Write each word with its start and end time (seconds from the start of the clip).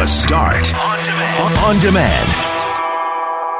The 0.00 0.06
Start 0.06 0.74
on 0.76 1.04
demand. 1.04 1.58
On 1.58 1.78
demand. 1.78 2.28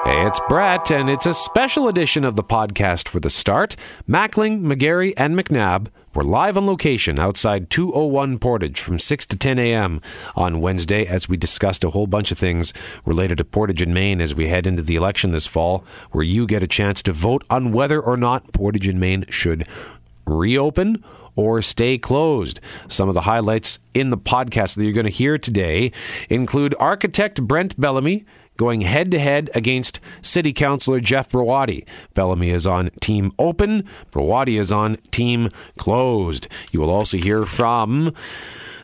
Hey, 0.04 0.26
it's 0.26 0.40
Brett, 0.48 0.90
and 0.90 1.10
it's 1.10 1.26
a 1.26 1.34
special 1.34 1.86
edition 1.86 2.24
of 2.24 2.34
the 2.34 2.42
podcast 2.42 3.08
for 3.08 3.20
the 3.20 3.28
start. 3.28 3.76
Mackling, 4.08 4.62
McGarry, 4.62 5.12
and 5.18 5.38
McNabb 5.38 5.88
were 6.14 6.24
live 6.24 6.56
on 6.56 6.66
location 6.66 7.18
outside 7.18 7.68
201 7.68 8.38
Portage 8.38 8.80
from 8.80 8.98
6 8.98 9.26
to 9.26 9.36
10 9.36 9.58
a.m. 9.58 10.00
on 10.34 10.62
Wednesday 10.62 11.04
as 11.04 11.28
we 11.28 11.36
discussed 11.36 11.84
a 11.84 11.90
whole 11.90 12.06
bunch 12.06 12.32
of 12.32 12.38
things 12.38 12.72
related 13.04 13.36
to 13.36 13.44
Portage 13.44 13.82
and 13.82 13.92
Main 13.92 14.22
as 14.22 14.34
we 14.34 14.48
head 14.48 14.66
into 14.66 14.80
the 14.80 14.96
election 14.96 15.32
this 15.32 15.46
fall, 15.46 15.84
where 16.12 16.24
you 16.24 16.46
get 16.46 16.62
a 16.62 16.66
chance 16.66 17.02
to 17.02 17.12
vote 17.12 17.44
on 17.50 17.70
whether 17.70 18.00
or 18.00 18.16
not 18.16 18.50
Portage 18.54 18.88
and 18.88 18.98
Main 18.98 19.26
should 19.28 19.66
reopen 20.24 21.04
or 21.36 21.62
stay 21.62 21.98
closed. 21.98 22.60
Some 22.88 23.08
of 23.08 23.14
the 23.14 23.22
highlights 23.22 23.78
in 23.94 24.10
the 24.10 24.18
podcast 24.18 24.76
that 24.76 24.84
you're 24.84 24.92
going 24.92 25.04
to 25.04 25.10
hear 25.10 25.38
today 25.38 25.92
include 26.28 26.74
architect 26.78 27.42
Brent 27.42 27.80
Bellamy 27.80 28.24
going 28.60 28.82
head 28.82 29.10
to 29.10 29.18
head 29.18 29.48
against 29.54 30.00
City 30.20 30.52
Councilor 30.52 31.00
Jeff 31.00 31.30
Browaty. 31.30 31.86
Bellamy 32.12 32.50
is 32.50 32.66
on 32.66 32.90
Team 33.00 33.32
Open, 33.38 33.88
Browaty 34.10 34.60
is 34.60 34.70
on 34.70 34.96
Team 35.10 35.48
Closed. 35.78 36.46
You 36.70 36.80
will 36.80 36.90
also 36.90 37.16
hear 37.16 37.46
from 37.46 38.12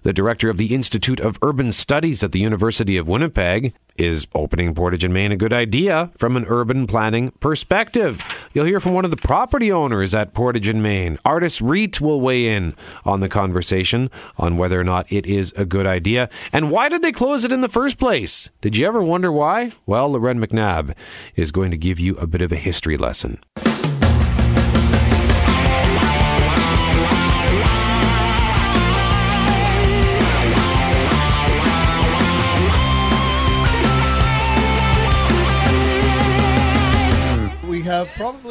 the 0.07 0.13
director 0.13 0.49
of 0.49 0.57
the 0.57 0.73
Institute 0.73 1.19
of 1.19 1.37
Urban 1.43 1.73
Studies 1.73 2.23
at 2.23 2.31
the 2.31 2.39
University 2.39 2.97
of 2.97 3.09
Winnipeg. 3.09 3.75
Is 3.97 4.29
opening 4.37 4.73
Portage 4.73 5.03
and 5.03 5.13
Main 5.13 5.33
a 5.33 5.37
good 5.37 5.53
idea 5.53 6.13
from 6.17 6.37
an 6.37 6.45
urban 6.47 6.87
planning 6.87 7.33
perspective? 7.41 8.23
You'll 8.53 8.67
hear 8.67 8.79
from 8.79 8.95
one 8.95 9.05
of 9.05 9.11
the 9.11 9.17
property 9.17 9.73
owners 9.73 10.15
at 10.15 10.33
Portage 10.33 10.69
and 10.69 10.81
Main. 10.81 11.19
Artis 11.25 11.61
REIT 11.61 12.01
will 12.01 12.21
weigh 12.21 12.47
in 12.47 12.77
on 13.05 13.19
the 13.19 13.29
conversation 13.29 14.09
on 14.37 14.57
whether 14.57 14.79
or 14.79 14.85
not 14.85 15.11
it 15.11 15.27
is 15.27 15.53
a 15.57 15.65
good 15.65 15.87
idea. 15.87 16.29
And 16.53 16.71
why 16.71 16.89
did 16.89 17.03
they 17.03 17.11
close 17.11 17.45
it 17.45 17.51
in 17.51 17.63
the 17.63 17.69
first 17.69 17.99
place? 17.99 18.51
Did 18.61 18.77
you 18.77 18.87
ever 18.87 19.03
wonder 19.03 19.33
why? 19.33 19.73
Well, 19.87 20.11
Loren 20.11 20.39
McNabb 20.39 20.95
is 21.35 21.51
going 21.51 21.73
to 21.73 21.77
give 21.77 21.99
you 21.99 22.15
a 22.19 22.29
bit 22.29 22.43
of 22.43 22.53
a 22.53 22.57
history 22.57 22.97
lesson. 22.97 23.41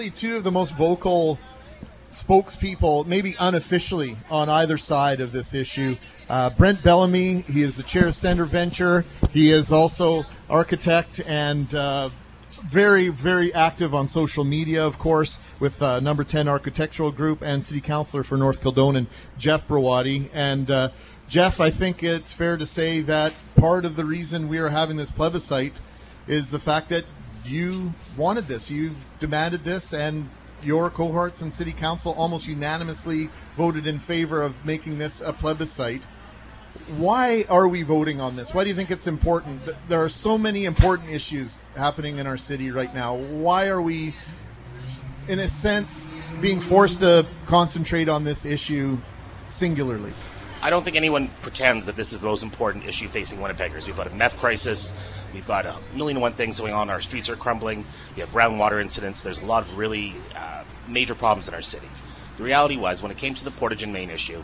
Probably 0.05 0.29
two 0.29 0.37
of 0.37 0.43
the 0.43 0.51
most 0.51 0.75
vocal 0.75 1.39
spokespeople, 2.11 3.07
maybe 3.07 3.35
unofficially, 3.39 4.15
on 4.29 4.49
either 4.49 4.77
side 4.77 5.19
of 5.19 5.31
this 5.31 5.55
issue. 5.55 5.95
Uh, 6.29 6.51
Brent 6.51 6.83
Bellamy, 6.83 7.41
he 7.41 7.63
is 7.63 7.75
the 7.75 7.83
chair 7.83 8.07
of 8.07 8.13
Center 8.13 8.45
Venture. 8.45 9.03
He 9.31 9.51
is 9.51 9.71
also 9.71 10.23
architect 10.47 11.21
and 11.25 11.73
uh, 11.73 12.09
very, 12.67 13.07
very 13.09 13.51
active 13.55 13.95
on 13.95 14.07
social 14.07 14.43
media, 14.43 14.85
of 14.85 14.99
course, 14.99 15.39
with 15.59 15.81
uh, 15.81 15.99
Number 16.01 16.23
10 16.23 16.47
Architectural 16.47 17.11
Group 17.11 17.41
and 17.41 17.65
City 17.65 17.81
Councilor 17.81 18.21
for 18.21 18.37
North 18.37 18.61
Kildonan, 18.61 19.07
Jeff 19.39 19.67
Browaty. 19.67 20.29
And 20.33 20.69
uh, 20.69 20.89
Jeff, 21.27 21.59
I 21.59 21.71
think 21.71 22.03
it's 22.03 22.31
fair 22.31 22.57
to 22.57 22.65
say 22.65 23.01
that 23.01 23.33
part 23.55 23.85
of 23.85 23.95
the 23.95 24.05
reason 24.05 24.49
we 24.49 24.59
are 24.59 24.69
having 24.69 24.97
this 24.97 25.09
plebiscite 25.09 25.73
is 26.27 26.51
the 26.51 26.59
fact 26.59 26.89
that 26.89 27.05
you 27.47 27.93
wanted 28.17 28.47
this, 28.47 28.69
you've 28.71 29.05
demanded 29.19 29.63
this, 29.63 29.93
and 29.93 30.29
your 30.63 30.89
cohorts 30.89 31.41
in 31.41 31.51
city 31.51 31.71
council 31.71 32.13
almost 32.13 32.47
unanimously 32.47 33.29
voted 33.55 33.87
in 33.87 33.99
favor 33.99 34.41
of 34.41 34.53
making 34.65 34.97
this 34.97 35.21
a 35.21 35.31
plebiscite. 35.31 36.03
Why 36.97 37.45
are 37.49 37.67
we 37.67 37.83
voting 37.83 38.19
on 38.19 38.35
this? 38.35 38.53
Why 38.53 38.63
do 38.63 38.69
you 38.69 38.75
think 38.75 38.91
it's 38.91 39.07
important? 39.07 39.61
There 39.87 40.03
are 40.03 40.09
so 40.09 40.37
many 40.37 40.65
important 40.65 41.09
issues 41.09 41.59
happening 41.75 42.17
in 42.17 42.27
our 42.27 42.37
city 42.37 42.71
right 42.71 42.93
now. 42.93 43.15
Why 43.15 43.67
are 43.67 43.81
we, 43.81 44.15
in 45.27 45.39
a 45.39 45.47
sense, 45.47 46.11
being 46.41 46.59
forced 46.59 46.99
to 46.99 47.25
concentrate 47.45 48.09
on 48.09 48.23
this 48.23 48.45
issue 48.45 48.97
singularly? 49.47 50.13
I 50.65 50.71
don't 50.71 50.83
think 50.83 50.95
anyone 50.95 51.29
pretends 51.43 51.85
that 51.85 51.95
this 51.95 52.11
is 52.11 52.21
the 52.21 52.25
most 52.25 52.41
important 52.41 52.87
issue 52.87 53.07
facing 53.07 53.37
Winnipeggers. 53.37 53.85
We've 53.85 53.95
got 53.95 54.07
a 54.07 54.15
meth 54.15 54.35
crisis. 54.37 54.93
We've 55.31 55.45
got 55.45 55.67
a 55.67 55.77
million 55.93 56.17
and 56.17 56.23
one 56.23 56.33
things 56.33 56.59
going 56.59 56.73
on. 56.73 56.89
Our 56.89 57.01
streets 57.01 57.29
are 57.29 57.35
crumbling. 57.35 57.85
We 58.15 58.21
have 58.21 58.29
groundwater 58.29 58.81
incidents. 58.81 59.21
There's 59.21 59.37
a 59.37 59.45
lot 59.45 59.61
of 59.61 59.77
really 59.77 60.15
uh, 60.35 60.63
major 60.87 61.13
problems 61.13 61.47
in 61.47 61.53
our 61.53 61.61
city. 61.61 61.87
The 62.37 62.43
reality 62.43 62.77
was, 62.77 63.03
when 63.03 63.11
it 63.11 63.17
came 63.19 63.35
to 63.35 63.43
the 63.43 63.51
Portage 63.51 63.83
and 63.83 63.93
Main 63.93 64.09
issue, 64.09 64.39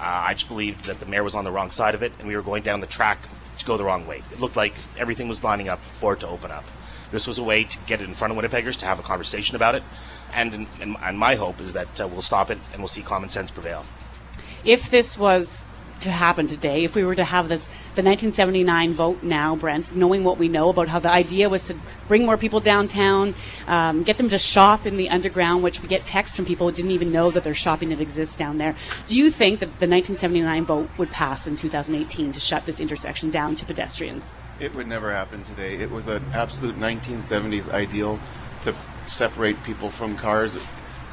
uh, 0.00 0.02
I 0.02 0.34
just 0.34 0.48
believed 0.48 0.86
that 0.86 0.98
the 0.98 1.06
mayor 1.06 1.22
was 1.22 1.36
on 1.36 1.44
the 1.44 1.52
wrong 1.52 1.70
side 1.70 1.94
of 1.94 2.02
it, 2.02 2.12
and 2.18 2.26
we 2.26 2.34
were 2.34 2.42
going 2.42 2.64
down 2.64 2.80
the 2.80 2.88
track 2.88 3.20
to 3.60 3.64
go 3.64 3.76
the 3.76 3.84
wrong 3.84 4.04
way. 4.04 4.20
It 4.32 4.40
looked 4.40 4.56
like 4.56 4.74
everything 4.98 5.28
was 5.28 5.44
lining 5.44 5.68
up 5.68 5.78
for 5.92 6.14
it 6.14 6.20
to 6.20 6.28
open 6.28 6.50
up. 6.50 6.64
This 7.12 7.28
was 7.28 7.38
a 7.38 7.44
way 7.44 7.62
to 7.62 7.78
get 7.86 8.00
it 8.00 8.08
in 8.08 8.16
front 8.16 8.36
of 8.36 8.36
Winnipeggers, 8.36 8.80
to 8.80 8.86
have 8.86 8.98
a 8.98 9.02
conversation 9.02 9.54
about 9.54 9.76
it, 9.76 9.84
and, 10.32 10.66
and, 10.80 10.96
and 11.00 11.16
my 11.16 11.36
hope 11.36 11.60
is 11.60 11.72
that 11.74 12.00
uh, 12.00 12.08
we'll 12.08 12.20
stop 12.20 12.50
it 12.50 12.58
and 12.72 12.80
we'll 12.80 12.88
see 12.88 13.02
common 13.02 13.28
sense 13.28 13.52
prevail 13.52 13.86
if 14.64 14.90
this 14.90 15.18
was 15.18 15.62
to 16.02 16.10
happen 16.10 16.46
today, 16.46 16.84
if 16.84 16.94
we 16.94 17.04
were 17.04 17.14
to 17.14 17.24
have 17.24 17.48
this, 17.48 17.66
the 17.94 18.02
1979 18.02 18.92
vote 18.92 19.22
now, 19.22 19.54
Brent, 19.54 19.94
knowing 19.94 20.24
what 20.24 20.36
we 20.36 20.48
know 20.48 20.68
about 20.68 20.88
how 20.88 20.98
the 20.98 21.10
idea 21.10 21.48
was 21.48 21.64
to 21.66 21.76
bring 22.08 22.26
more 22.26 22.36
people 22.36 22.60
downtown, 22.60 23.34
um, 23.68 24.02
get 24.02 24.16
them 24.16 24.28
to 24.28 24.38
shop 24.38 24.84
in 24.84 24.96
the 24.96 25.08
underground, 25.08 25.62
which 25.62 25.80
we 25.80 25.88
get 25.88 26.04
texts 26.04 26.36
from 26.36 26.44
people 26.44 26.68
who 26.68 26.74
didn't 26.74 26.90
even 26.90 27.12
know 27.12 27.30
that 27.30 27.44
there's 27.44 27.56
shopping 27.56 27.90
that 27.90 28.00
exists 28.00 28.36
down 28.36 28.58
there. 28.58 28.74
Do 29.06 29.16
you 29.16 29.30
think 29.30 29.60
that 29.60 29.66
the 29.66 29.88
1979 29.88 30.64
vote 30.64 30.88
would 30.98 31.10
pass 31.10 31.46
in 31.46 31.56
2018 31.56 32.32
to 32.32 32.40
shut 32.40 32.66
this 32.66 32.80
intersection 32.80 33.30
down 33.30 33.54
to 33.56 33.64
pedestrians? 33.64 34.34
It 34.58 34.74
would 34.74 34.88
never 34.88 35.12
happen 35.12 35.44
today. 35.44 35.76
It 35.76 35.90
was 35.90 36.08
an 36.08 36.22
absolute 36.34 36.76
1970s 36.76 37.68
ideal 37.72 38.18
to 38.62 38.74
separate 39.06 39.62
people 39.62 39.90
from 39.90 40.16
cars. 40.16 40.52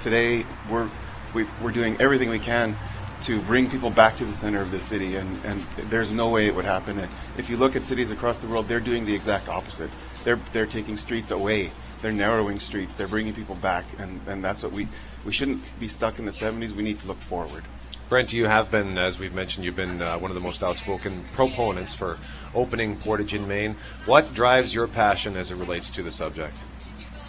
Today, 0.01 0.45
we're 0.69 0.89
we, 1.33 1.43
are 1.43 1.47
we 1.61 1.69
are 1.69 1.71
doing 1.71 1.95
everything 2.01 2.29
we 2.29 2.39
can 2.39 2.75
to 3.24 3.41
bring 3.41 3.69
people 3.69 3.90
back 3.90 4.18
to 4.18 4.25
the 4.25 4.31
center 4.31 4.62
of 4.62 4.72
the 4.72 4.80
city, 4.80 5.16
and, 5.16 5.46
and 5.46 5.62
there's 5.90 6.12
no 6.12 6.30
way 6.30 6.47
it 6.47 6.56
would 6.56 6.66
happen. 6.66 7.00
And 7.00 7.12
if 7.38 7.50
you 7.50 7.57
look 7.57 7.75
at 7.75 7.84
cities 7.84 8.12
across 8.12 8.41
the 8.41 8.47
world, 8.47 8.68
they're 8.68 8.80
doing 8.80 9.06
the 9.06 9.13
exact 9.13 9.50
opposite. 9.50 9.90
They're 10.24 10.40
they're 10.53 10.66
taking 10.66 10.97
streets 10.97 11.31
away. 11.31 11.72
They're 12.02 12.12
narrowing 12.12 12.59
streets. 12.59 12.94
They're 12.94 13.07
bringing 13.07 13.34
people 13.34 13.56
back, 13.56 13.85
and, 14.00 14.22
and 14.28 14.44
that's 14.44 14.63
what 14.63 14.72
we 14.72 14.88
we 15.25 15.34
shouldn't 15.34 15.62
be 15.80 15.88
stuck 15.88 16.19
in 16.19 16.25
the 16.25 16.31
70s. 16.31 16.72
We 16.72 16.84
need 16.84 17.00
to 17.02 17.07
look 17.07 17.19
forward. 17.19 17.63
Brent, 18.09 18.34
you 18.34 18.46
have 18.46 18.72
been, 18.72 18.97
as 18.97 19.19
we've 19.19 19.36
mentioned, 19.36 19.66
you've 19.66 19.75
been 19.75 20.01
uh, 20.01 20.18
one 20.18 20.31
of 20.31 20.36
the 20.36 20.41
most 20.41 20.63
outspoken 20.63 21.25
proponents 21.34 21.94
for 21.94 22.18
opening 22.56 22.97
Portage 22.97 23.36
and 23.36 23.47
Main. 23.47 23.75
What 24.07 24.34
drives 24.34 24.74
your 24.74 24.88
passion 24.88 25.38
as 25.38 25.51
it 25.51 25.56
relates 25.57 25.91
to 25.91 26.01
the 26.01 26.09
subject? 26.09 26.56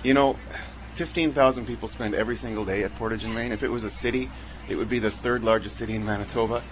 You 0.02 0.14
know, 0.14 0.38
15,000 0.92 1.66
people 1.66 1.86
spend 1.86 2.14
every 2.14 2.34
single 2.34 2.64
day 2.64 2.82
at 2.82 2.94
Portage 2.94 3.24
and 3.24 3.34
Main. 3.34 3.52
If 3.52 3.62
it 3.62 3.68
was 3.68 3.84
a 3.84 3.90
city, 3.90 4.30
it 4.70 4.76
would 4.76 4.88
be 4.88 5.00
the 5.00 5.10
third 5.10 5.42
largest 5.42 5.76
city 5.76 5.94
in 5.96 6.04
Manitoba. 6.04 6.62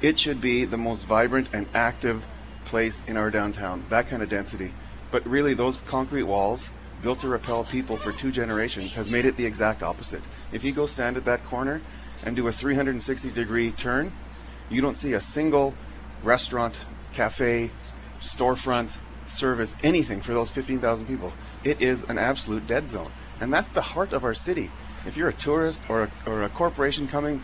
It 0.00 0.18
should 0.18 0.40
be 0.40 0.64
the 0.64 0.78
most 0.78 1.04
vibrant 1.04 1.48
and 1.52 1.66
active 1.74 2.24
place 2.64 3.02
in 3.08 3.16
our 3.16 3.30
downtown, 3.30 3.84
that 3.88 4.08
kind 4.08 4.22
of 4.22 4.28
density. 4.28 4.72
But 5.10 5.26
really, 5.26 5.52
those 5.52 5.76
concrete 5.86 6.22
walls, 6.22 6.70
built 7.02 7.20
to 7.20 7.28
repel 7.28 7.64
people 7.64 7.96
for 7.96 8.12
two 8.12 8.30
generations, 8.30 8.94
has 8.94 9.10
made 9.10 9.24
it 9.24 9.36
the 9.36 9.44
exact 9.44 9.82
opposite. 9.82 10.22
If 10.52 10.62
you 10.62 10.72
go 10.72 10.86
stand 10.86 11.16
at 11.16 11.24
that 11.24 11.44
corner 11.44 11.80
and 12.22 12.36
do 12.36 12.46
a 12.46 12.52
360 12.52 13.30
degree 13.30 13.72
turn, 13.72 14.12
you 14.70 14.80
don't 14.80 14.98
see 14.98 15.14
a 15.14 15.20
single 15.20 15.74
restaurant, 16.22 16.78
cafe, 17.12 17.70
storefront, 18.20 18.98
service, 19.26 19.74
anything 19.82 20.20
for 20.20 20.34
those 20.34 20.50
15,000 20.50 21.06
people. 21.06 21.32
It 21.64 21.82
is 21.82 22.04
an 22.04 22.18
absolute 22.18 22.66
dead 22.66 22.86
zone. 22.86 23.10
And 23.40 23.52
that's 23.52 23.70
the 23.70 23.80
heart 23.80 24.12
of 24.12 24.24
our 24.24 24.34
city. 24.34 24.70
If 25.08 25.16
you're 25.16 25.30
a 25.30 25.32
tourist 25.32 25.80
or 25.88 26.02
a, 26.02 26.10
or 26.26 26.42
a 26.42 26.50
corporation 26.50 27.08
coming 27.08 27.42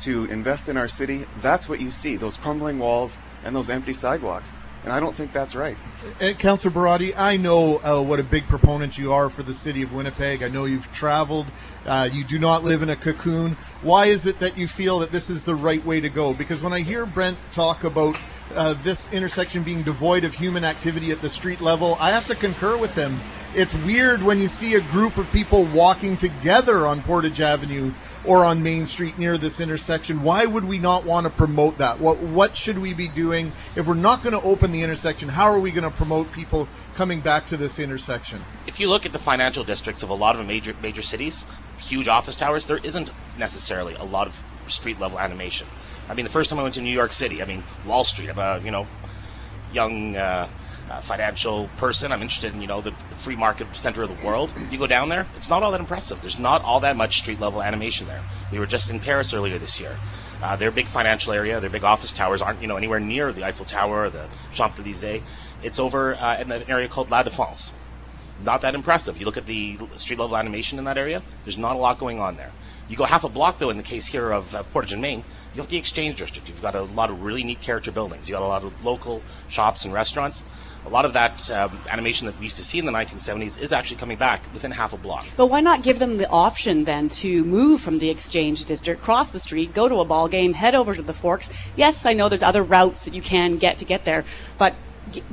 to 0.00 0.26
invest 0.26 0.68
in 0.68 0.76
our 0.76 0.86
city, 0.86 1.24
that's 1.40 1.66
what 1.66 1.80
you 1.80 1.90
see 1.90 2.16
those 2.16 2.36
crumbling 2.36 2.78
walls 2.78 3.16
and 3.44 3.56
those 3.56 3.70
empty 3.70 3.94
sidewalks. 3.94 4.58
And 4.84 4.92
I 4.92 5.00
don't 5.00 5.14
think 5.14 5.32
that's 5.32 5.54
right. 5.54 5.76
Uh, 6.20 6.32
Councillor 6.34 6.72
Browaty, 6.72 7.16
I 7.16 7.38
know 7.38 7.78
uh, 7.78 8.02
what 8.02 8.20
a 8.20 8.22
big 8.22 8.46
proponent 8.46 8.98
you 8.98 9.10
are 9.12 9.30
for 9.30 9.42
the 9.42 9.54
city 9.54 9.80
of 9.80 9.92
Winnipeg. 9.94 10.42
I 10.42 10.48
know 10.48 10.66
you've 10.66 10.92
traveled. 10.92 11.46
Uh, 11.86 12.10
you 12.12 12.24
do 12.24 12.38
not 12.38 12.62
live 12.62 12.82
in 12.82 12.90
a 12.90 12.96
cocoon. 12.96 13.56
Why 13.80 14.06
is 14.06 14.26
it 14.26 14.38
that 14.40 14.58
you 14.58 14.68
feel 14.68 14.98
that 14.98 15.10
this 15.10 15.30
is 15.30 15.44
the 15.44 15.54
right 15.54 15.84
way 15.86 16.02
to 16.02 16.10
go? 16.10 16.34
Because 16.34 16.62
when 16.62 16.74
I 16.74 16.80
hear 16.80 17.06
Brent 17.06 17.38
talk 17.52 17.84
about 17.84 18.16
uh, 18.54 18.74
this 18.82 19.10
intersection 19.14 19.62
being 19.62 19.82
devoid 19.82 20.24
of 20.24 20.34
human 20.34 20.62
activity 20.62 21.10
at 21.10 21.22
the 21.22 21.30
street 21.30 21.62
level, 21.62 21.96
I 22.00 22.10
have 22.10 22.26
to 22.26 22.34
concur 22.34 22.76
with 22.76 22.94
him. 22.94 23.18
It's 23.54 23.74
weird 23.74 24.22
when 24.22 24.40
you 24.40 24.46
see 24.46 24.74
a 24.74 24.80
group 24.80 25.16
of 25.16 25.30
people 25.32 25.64
walking 25.64 26.18
together 26.18 26.86
on 26.86 27.02
Portage 27.02 27.40
Avenue 27.40 27.92
or 28.26 28.44
on 28.44 28.62
Main 28.62 28.84
Street 28.84 29.18
near 29.18 29.38
this 29.38 29.58
intersection. 29.58 30.22
Why 30.22 30.44
would 30.44 30.64
we 30.64 30.78
not 30.78 31.04
want 31.04 31.24
to 31.24 31.30
promote 31.30 31.78
that? 31.78 31.98
What 31.98 32.18
what 32.18 32.54
should 32.54 32.78
we 32.78 32.92
be 32.92 33.08
doing 33.08 33.52
if 33.74 33.86
we're 33.86 33.94
not 33.94 34.22
going 34.22 34.38
to 34.38 34.42
open 34.42 34.70
the 34.70 34.82
intersection? 34.82 35.30
How 35.30 35.46
are 35.46 35.58
we 35.58 35.70
going 35.70 35.90
to 35.90 35.96
promote 35.96 36.30
people 36.30 36.68
coming 36.94 37.22
back 37.22 37.46
to 37.46 37.56
this 37.56 37.78
intersection? 37.78 38.42
If 38.66 38.78
you 38.78 38.90
look 38.90 39.06
at 39.06 39.12
the 39.12 39.18
financial 39.18 39.64
districts 39.64 40.02
of 40.02 40.10
a 40.10 40.14
lot 40.14 40.38
of 40.38 40.46
major 40.46 40.74
major 40.82 41.02
cities, 41.02 41.44
huge 41.78 42.06
office 42.06 42.36
towers, 42.36 42.66
there 42.66 42.80
isn't 42.84 43.12
necessarily 43.38 43.94
a 43.94 44.04
lot 44.04 44.26
of 44.26 44.34
street 44.66 45.00
level 45.00 45.18
animation. 45.18 45.66
I 46.10 46.14
mean, 46.14 46.24
the 46.24 46.32
first 46.32 46.50
time 46.50 46.58
I 46.58 46.62
went 46.62 46.74
to 46.74 46.82
New 46.82 46.90
York 46.92 47.12
City, 47.12 47.40
I 47.40 47.46
mean, 47.46 47.64
Wall 47.86 48.04
Street, 48.04 48.28
uh, 48.28 48.60
you 48.62 48.70
know, 48.70 48.86
young 49.72 50.16
uh, 50.16 50.48
uh, 50.90 51.00
financial 51.00 51.68
person. 51.76 52.12
I'm 52.12 52.22
interested 52.22 52.54
in 52.54 52.60
you 52.60 52.66
know 52.66 52.80
the, 52.80 52.90
the, 52.90 53.16
free 53.16 53.36
market 53.36 53.66
center 53.74 54.02
of 54.02 54.08
the 54.08 54.26
world. 54.26 54.52
You 54.70 54.78
go 54.78 54.86
down 54.86 55.08
there, 55.08 55.26
it's 55.36 55.48
not 55.48 55.62
all 55.62 55.70
that 55.72 55.80
impressive. 55.80 56.20
There's 56.20 56.38
not 56.38 56.62
all 56.62 56.80
that 56.80 56.96
much 56.96 57.18
street 57.18 57.40
level 57.40 57.62
animation 57.62 58.06
there. 58.06 58.22
We 58.52 58.58
were 58.58 58.66
just 58.66 58.90
in 58.90 59.00
Paris 59.00 59.32
earlier 59.32 59.58
this 59.58 59.78
year. 59.78 59.96
Uh, 60.42 60.56
their 60.56 60.70
big 60.70 60.86
financial 60.86 61.32
area, 61.32 61.60
their 61.60 61.70
big 61.70 61.84
office 61.84 62.12
towers 62.12 62.40
aren't 62.40 62.62
you 62.62 62.68
know 62.68 62.76
anywhere 62.76 63.00
near 63.00 63.32
the 63.32 63.44
Eiffel 63.44 63.66
Tower 63.66 64.04
or 64.04 64.10
the 64.10 64.28
Champs 64.52 64.78
Elysees. 64.78 65.22
It's 65.62 65.78
over 65.78 66.14
uh, 66.14 66.40
in 66.40 66.50
an 66.52 66.64
area 66.68 66.88
called 66.88 67.10
La 67.10 67.22
Défense. 67.24 67.72
Not 68.44 68.62
that 68.62 68.76
impressive. 68.76 69.18
You 69.18 69.26
look 69.26 69.36
at 69.36 69.46
the 69.46 69.78
street 69.96 70.18
level 70.18 70.36
animation 70.36 70.78
in 70.78 70.84
that 70.84 70.96
area. 70.96 71.22
There's 71.42 71.58
not 71.58 71.74
a 71.74 71.78
lot 71.78 71.98
going 71.98 72.20
on 72.20 72.36
there. 72.36 72.52
You 72.88 72.96
go 72.96 73.04
half 73.04 73.24
a 73.24 73.28
block 73.28 73.58
though, 73.58 73.70
in 73.70 73.76
the 73.76 73.82
case 73.82 74.06
here 74.06 74.30
of 74.30 74.54
uh, 74.54 74.62
Portage 74.62 74.92
and 74.92 75.02
Main, 75.02 75.24
you 75.54 75.60
have 75.60 75.68
the 75.68 75.76
Exchange 75.76 76.18
District. 76.18 76.48
You've 76.48 76.62
got 76.62 76.74
a 76.74 76.82
lot 76.82 77.10
of 77.10 77.22
really 77.22 77.42
neat 77.42 77.60
character 77.60 77.90
buildings. 77.90 78.28
You've 78.28 78.38
got 78.38 78.44
a 78.44 78.48
lot 78.48 78.62
of 78.62 78.84
local 78.84 79.22
shops 79.48 79.84
and 79.84 79.92
restaurants 79.92 80.44
a 80.86 80.88
lot 80.88 81.04
of 81.04 81.12
that 81.12 81.50
um, 81.50 81.78
animation 81.88 82.26
that 82.26 82.38
we 82.38 82.44
used 82.44 82.56
to 82.56 82.64
see 82.64 82.78
in 82.78 82.86
the 82.86 82.92
1970s 82.92 83.58
is 83.60 83.72
actually 83.72 83.98
coming 83.98 84.16
back 84.16 84.42
within 84.52 84.70
half 84.70 84.92
a 84.92 84.96
block. 84.96 85.26
But 85.36 85.46
why 85.46 85.60
not 85.60 85.82
give 85.82 85.98
them 85.98 86.18
the 86.18 86.28
option 86.28 86.84
then 86.84 87.08
to 87.10 87.44
move 87.44 87.80
from 87.80 87.98
the 87.98 88.10
exchange 88.10 88.64
district, 88.64 89.02
cross 89.02 89.32
the 89.32 89.40
street, 89.40 89.74
go 89.74 89.88
to 89.88 89.96
a 89.96 90.04
ball 90.04 90.28
game, 90.28 90.54
head 90.54 90.74
over 90.74 90.94
to 90.94 91.02
the 91.02 91.12
Forks? 91.12 91.50
Yes, 91.76 92.06
I 92.06 92.12
know 92.12 92.28
there's 92.28 92.42
other 92.42 92.62
routes 92.62 93.04
that 93.04 93.14
you 93.14 93.22
can 93.22 93.58
get 93.58 93.76
to 93.78 93.84
get 93.84 94.04
there, 94.04 94.24
but 94.56 94.74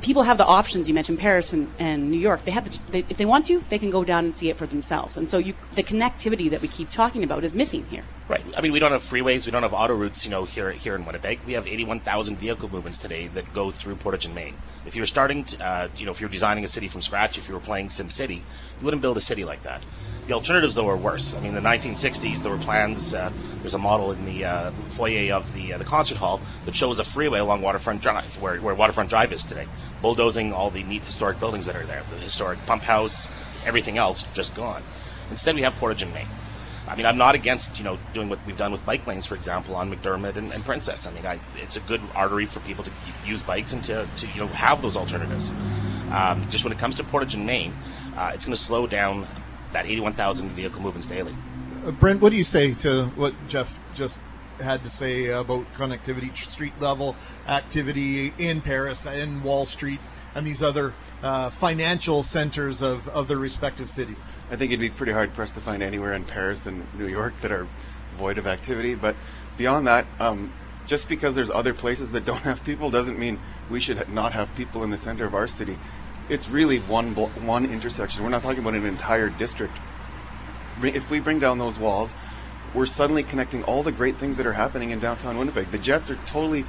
people 0.01 0.24
have 0.24 0.38
the 0.38 0.45
options. 0.45 0.88
You 0.88 0.94
mentioned 0.94 1.19
Paris 1.19 1.53
and, 1.53 1.71
and 1.80 2.09
New 2.09 2.19
York. 2.19 2.45
They 2.45 2.51
have, 2.51 2.65
the, 2.65 2.91
they, 2.91 3.00
if 3.09 3.18
they 3.18 3.25
want 3.25 3.45
to, 3.48 3.63
they 3.69 3.80
can 3.80 3.89
go 3.89 4.03
down 4.03 4.25
and 4.25 4.38
see 4.38 4.50
it 4.50 4.57
for 4.57 4.65
themselves. 4.65 5.18
And 5.18 5.30
so 5.30 5.38
you, 5.38 5.53
the 5.75 5.83
connectivity 5.83 6.50
that 6.50 6.62
we 6.62 6.68
keep 6.68 6.89
talking 6.89 7.24
about 7.24 7.44
is 7.44 7.56
missing 7.56 7.86
here. 7.89 8.03
Right. 8.27 8.44
I 8.57 8.62
mean, 8.62 8.72
we 8.72 8.80
don't 8.80 8.92
have 8.92 9.04
freeways. 9.04 9.45
We 9.45 9.51
don't 9.51 9.62
have 9.62 9.74
auto 9.74 9.94
routes. 9.94 10.25
You 10.25 10.31
know, 10.31 10.45
here 10.45 10.72
here 10.72 10.95
in 10.95 11.06
Winnipeg, 11.06 11.42
we 11.45 11.54
have 11.54 11.68
81,000 11.68 12.38
vehicle 12.38 12.69
movements 12.69 12.98
today 12.98 13.27
that 13.27 13.54
go 13.54 13.69
through 13.69 13.98
Portage 13.98 14.25
and 14.25 14.33
Main. 14.33 14.56
If 14.88 14.95
you 14.95 15.04
were 15.04 15.07
starting, 15.07 15.44
to, 15.44 15.63
uh, 15.63 15.88
you 15.95 16.07
know, 16.07 16.12
if 16.12 16.19
you 16.19 16.25
were 16.25 16.31
designing 16.31 16.66
a 16.66 16.68
city 16.68 16.88
from 16.88 17.04
scratch, 17.04 17.38
if 17.38 17.48
you 17.48 17.54
were 17.54 17.60
playing 17.60 17.92
Sim 17.92 18.10
City, 18.10 18.36
you 18.36 18.83
wouldn't 18.83 19.04
build 19.04 19.18
a 19.18 19.22
city 19.22 19.45
like 19.45 19.62
that. 19.62 19.83
The 20.25 20.33
alternatives, 20.33 20.74
though, 20.74 20.89
are 20.89 20.98
worse. 20.98 21.36
I 21.36 21.39
mean, 21.39 21.56
in 21.56 21.63
the 21.63 21.69
1960s, 21.69 22.42
there 22.42 22.51
were 22.51 22.57
plans. 22.57 23.13
Uh, 23.13 23.31
there's 23.62 23.75
a 23.75 23.77
model 23.77 24.12
in 24.12 24.25
the 24.25 24.44
uh, 24.44 24.72
foyer 24.95 25.31
of 25.31 25.54
the 25.54 25.74
uh, 25.74 25.77
the 25.77 25.86
concert 25.86 26.18
hall 26.18 26.42
that 26.66 26.75
shows 26.75 26.98
a 26.98 27.04
freeway 27.04 27.38
along 27.38 27.62
Waterfront 27.62 28.01
Drive, 28.01 28.42
where, 28.42 28.57
where 28.57 28.74
Waterfront 28.74 29.12
Drive 29.12 29.33
is 29.33 29.45
today, 29.45 29.68
bulldozing 30.01 30.51
all 30.51 30.72
the 30.72 30.81
neat 30.81 31.04
historic 31.04 31.39
buildings 31.39 31.68
that 31.68 31.75
are 31.75 31.86
there, 31.86 32.01
the 32.10 32.18
historic 32.18 32.57
pump 32.66 32.81
house, 32.81 33.27
everything 33.68 34.00
else 34.00 34.24
just 34.33 34.56
gone. 34.56 34.81
Instead, 35.30 35.54
we 35.54 35.62
have 35.62 35.75
Portage 35.75 36.01
and 36.01 36.12
Main. 36.12 36.27
I 36.88 36.96
mean, 36.96 37.06
I'm 37.06 37.18
not 37.18 37.36
against 37.36 37.78
you 37.78 37.84
know 37.84 37.98
doing 38.14 38.30
what 38.30 38.40
we've 38.46 38.58
done 38.58 38.72
with 38.72 38.86
bike 38.86 39.06
lanes, 39.08 39.26
for 39.26 39.36
example, 39.36 39.76
on 39.76 39.92
McDermot 39.92 40.36
and, 40.36 40.52
and 40.54 40.64
Princess. 40.64 41.08
I 41.08 41.12
mean, 41.12 41.26
I, 41.26 41.40
it's 41.62 41.78
a 41.78 41.80
good 41.82 42.02
artery 42.14 42.46
for 42.46 42.60
people 42.62 42.84
to 42.84 42.92
use 43.26 43.42
bikes 43.42 43.74
and 43.74 43.84
to, 43.86 44.08
to 44.18 44.28
you 44.28 44.42
know 44.42 44.48
have 44.48 44.82
those 44.82 44.96
alternatives. 44.96 45.52
Um, 46.12 46.48
just 46.50 46.64
when 46.64 46.72
it 46.72 46.80
comes 46.80 46.96
to 46.98 47.04
Portage 47.04 47.34
and 47.34 47.46
Main, 47.46 47.74
uh, 48.16 48.32
it's 48.34 48.46
going 48.46 48.56
to 48.56 48.62
slow 48.62 48.86
down 48.86 49.28
that 49.74 49.86
81,000 49.88 50.50
vehicle 50.52 50.82
movements 50.82 51.08
daily. 51.08 51.36
Uh, 51.86 51.92
Brent, 51.92 52.22
what 52.22 52.30
do 52.30 52.38
you 52.38 52.44
say 52.44 52.74
to 52.76 53.08
what 53.16 53.34
Jeff 53.48 53.80
just 53.94 54.20
had 54.60 54.84
to 54.84 54.90
say 54.90 55.28
about 55.28 55.66
connectivity, 55.74 56.34
street 56.36 56.74
level 56.80 57.16
activity 57.48 58.34
in 58.38 58.62
Paris, 58.62 59.06
in 59.06 59.44
Wall 59.44 59.66
Street, 59.66 60.00
and 60.36 60.46
these 60.46 60.62
other 60.62 60.94
uh, 61.24 61.50
financial 61.50 62.22
centers 62.22 62.82
of, 62.82 63.08
of 63.10 63.28
their 63.28 63.38
respective 63.38 63.90
cities? 63.90 64.30
I 64.52 64.56
think 64.56 64.72
it'd 64.72 64.80
be 64.80 64.90
pretty 64.90 65.14
hard 65.14 65.34
pressed 65.34 65.56
to 65.56 65.62
find 65.62 65.82
anywhere 65.82 66.14
in 66.14 66.24
Paris 66.24 66.66
and 66.68 66.86
New 66.98 67.08
York 67.08 67.34
that 67.42 67.52
are 67.52 67.68
void 68.18 68.38
of 68.38 68.46
activity. 68.46 68.94
But 68.94 69.16
beyond 69.58 69.88
that, 69.88 70.06
um, 70.20 70.54
just 70.86 71.10
because 71.10 71.34
there's 71.34 71.50
other 71.50 71.74
places 71.74 72.12
that 72.12 72.26
don't 72.26 72.42
have 72.42 72.64
people 72.64 72.92
doesn't 72.92 73.18
mean 73.18 73.40
we 73.72 73.80
should 73.80 74.08
not 74.10 74.34
have 74.34 74.54
people 74.56 74.84
in 74.84 74.92
the 74.92 74.98
center 74.98 75.26
of 75.26 75.34
our 75.34 75.48
city 75.48 75.80
it's 76.30 76.50
really 76.50 76.80
one 76.80 77.14
blo- 77.14 77.28
one 77.28 77.66
intersection. 77.66 78.24
We're 78.24 78.30
not 78.30 78.42
talking 78.42 78.60
about 78.60 78.74
an 78.74 78.86
entire 78.86 79.30
district. 79.30 79.74
If 80.82 81.10
we 81.10 81.20
bring 81.20 81.40
down 81.40 81.58
those 81.58 81.80
walls, 81.80 82.16
we're 82.74 82.86
suddenly 82.86 83.24
connecting 83.24 83.64
all 83.64 83.84
the 83.84 83.92
great 83.92 84.18
things 84.18 84.38
that 84.38 84.46
are 84.46 84.54
happening 84.54 84.90
in 84.90 85.00
downtown 85.00 85.38
Winnipeg. 85.38 85.72
The 85.72 85.78
Jets 85.78 86.10
are 86.10 86.16
totally 86.26 86.66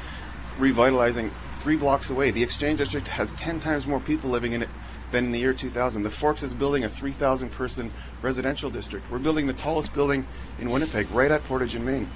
revitalizing 0.58 1.30
three 1.66 1.74
blocks 1.74 2.10
away. 2.10 2.30
The 2.30 2.44
Exchange 2.44 2.78
District 2.78 3.08
has 3.08 3.32
10 3.32 3.58
times 3.58 3.88
more 3.88 3.98
people 3.98 4.30
living 4.30 4.52
in 4.52 4.62
it 4.62 4.68
than 5.10 5.24
in 5.24 5.32
the 5.32 5.40
year 5.40 5.52
2000. 5.52 6.04
The 6.04 6.10
Forks 6.10 6.44
is 6.44 6.54
building 6.54 6.84
a 6.84 6.88
3,000 6.88 7.50
person 7.50 7.90
residential 8.22 8.70
district. 8.70 9.10
We're 9.10 9.18
building 9.18 9.48
the 9.48 9.52
tallest 9.52 9.92
building 9.92 10.28
in 10.60 10.70
Winnipeg 10.70 11.10
right 11.10 11.28
at 11.28 11.42
Portage 11.46 11.74
and 11.74 11.84
Main. 11.84 12.08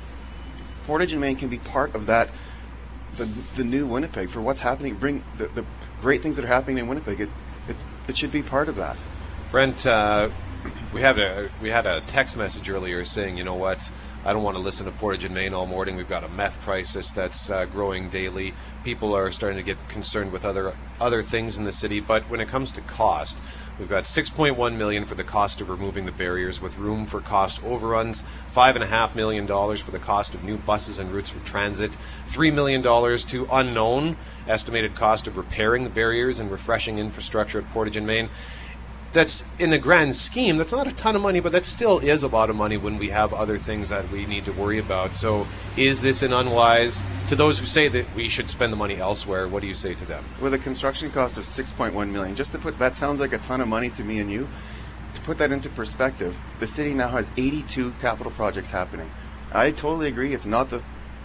Portage 0.87 1.11
and 1.11 1.21
Main 1.21 1.35
can 1.35 1.49
be 1.49 1.59
part 1.59 1.97
of 1.97 2.07
that 2.07 2.31
the, 3.17 3.25
the 3.57 3.65
new 3.65 3.89
Winnipeg 3.89 4.31
for 4.31 4.41
what's 4.41 4.61
happening. 4.61 4.95
Bring 4.95 5.25
the, 5.37 5.49
the 5.49 5.65
great 6.01 6.23
things 6.23 6.37
that 6.37 6.45
are 6.45 6.49
happening 6.49 6.79
in 6.79 6.87
Winnipeg. 6.87 7.21
It 7.21 7.31
it's 7.67 7.85
it 8.07 8.17
should 8.17 8.31
be 8.31 8.43
part 8.43 8.69
of 8.69 8.77
that. 8.77 8.99
Brent, 9.51 9.85
uh, 9.85 10.29
we 10.95 11.01
had 11.01 11.19
a 11.19 11.51
we 11.61 11.71
had 11.71 11.87
a 11.87 12.03
text 12.03 12.37
message 12.37 12.71
earlier 12.71 13.05
saying, 13.05 13.37
you 13.37 13.43
know 13.43 13.57
what, 13.57 13.91
I 14.23 14.35
don't 14.35 14.43
want 14.43 14.57
to 14.59 14.63
listen 14.63 14.85
to 14.85 14.93
Portage 14.93 15.25
and 15.25 15.35
Main 15.35 15.55
all 15.55 15.65
morning. 15.65 15.97
We've 15.97 16.09
got 16.09 16.25
a 16.25 16.29
meth 16.29 16.61
crisis 16.61 17.11
that's 17.11 17.49
uh, 17.49 17.65
growing 17.65 18.11
daily. 18.11 18.53
People 18.85 19.15
are 19.17 19.31
starting 19.31 19.57
to 19.57 19.63
get 19.63 19.79
concerned 19.89 20.31
with 20.31 20.45
other 20.45 20.75
other 21.01 21.23
things 21.23 21.57
in 21.57 21.65
the 21.65 21.73
city. 21.73 22.01
But 22.01 22.29
when 22.29 22.41
it 22.41 22.49
comes 22.49 22.71
to 22.73 22.83
cost, 22.83 23.39
We've 23.81 23.89
got 23.89 24.05
6.1 24.05 24.77
million 24.77 25.07
for 25.07 25.15
the 25.15 25.25
cost 25.25 25.63
of 25.63 25.71
removing 25.71 26.05
the 26.05 26.13
barriers, 26.13 26.61
with 26.61 26.77
room 26.77 27.07
for 27.07 27.23
cost 27.23 27.65
overruns. 27.65 28.25
Five 28.53 28.77
and 28.77 28.85
a 28.85 28.87
half 28.87 29.17
million 29.17 29.47
dollars 29.47 29.81
for 29.81 29.91
the 29.91 29.99
cost 29.99 30.35
of 30.35 30.45
new 30.45 30.59
buses 30.59 30.99
and 30.99 31.11
routes 31.11 31.31
for 31.31 31.43
transit. 31.47 31.91
Three 32.27 32.51
million 32.51 32.83
dollars 32.83 33.25
to 33.27 33.49
unknown 33.51 34.19
estimated 34.47 34.95
cost 34.95 35.27
of 35.27 35.39
repairing 35.39 35.85
the 35.85 35.89
barriers 35.89 36.39
and 36.39 36.51
refreshing 36.51 36.99
infrastructure 36.99 37.59
at 37.59 37.71
Portage 37.71 37.97
and 37.97 38.07
Main 38.07 38.29
that's 39.13 39.43
in 39.59 39.71
the 39.71 39.79
grand 39.79 40.15
scheme, 40.15 40.57
that's 40.57 40.73
not 40.73 40.87
a 40.87 40.93
ton 40.93 41.17
of 41.17 41.23
money, 41.23 41.41
but 41.41 41.53
that 41.53 41.67
still 41.67 41.99
is 41.99 42.23
a 42.23 42.29
lot 42.29 42.49
of 42.49 42.57
money 42.57 42.77
when 42.77 42.99
we 42.99 43.09
have 43.11 43.33
other 43.33 43.59
things 43.59 43.89
that 43.89 44.09
we 44.11 44.25
need 44.25 44.45
to 44.45 44.53
worry 44.53 44.79
about. 44.79 45.17
So, 45.17 45.47
is 45.77 46.01
this 46.01 46.23
an 46.23 46.33
unwise? 46.33 47.03
To 47.29 47.37
those 47.37 47.59
who 47.59 47.67
say 47.67 47.89
that 47.89 48.15
we 48.15 48.29
should 48.29 48.51
spend 48.51 48.73
the 48.73 48.77
money 48.77 48.97
elsewhere, 48.97 49.49
what 49.49 49.63
do 49.63 49.67
you 49.67 49.75
say 49.75 49.95
to 49.95 50.05
them? 50.05 50.25
With 50.41 50.55
a 50.55 50.59
construction 50.59 51.11
cost 51.11 51.37
of 51.39 51.45
6.1 51.45 52.11
million, 52.11 52.37
just 52.37 52.53
to 52.53 52.59
put 52.59 52.79
that 52.79 52.97
sounds 52.97 53.21
like 53.21 53.33
a 53.33 53.39
ton 53.39 53.61
of 53.61 53.69
money 53.69 53.91
to 53.91 54.05
me 54.05 54.19
and 54.21 54.31
you. 54.31 54.49
To 55.15 55.21
put 55.23 55.39
that 55.39 55.51
into 55.51 55.69
perspective, 55.71 56.37
the 56.61 56.69
city 56.69 56.95
now 56.95 57.09
has 57.09 57.31
82 57.37 57.93
capital 58.01 58.31
projects 58.33 58.71
happening. 58.71 59.11
I 59.53 59.73
totally 59.73 60.07
agree. 60.07 60.35
It's 60.35 60.47
not 60.47 60.71
the, 60.71 60.83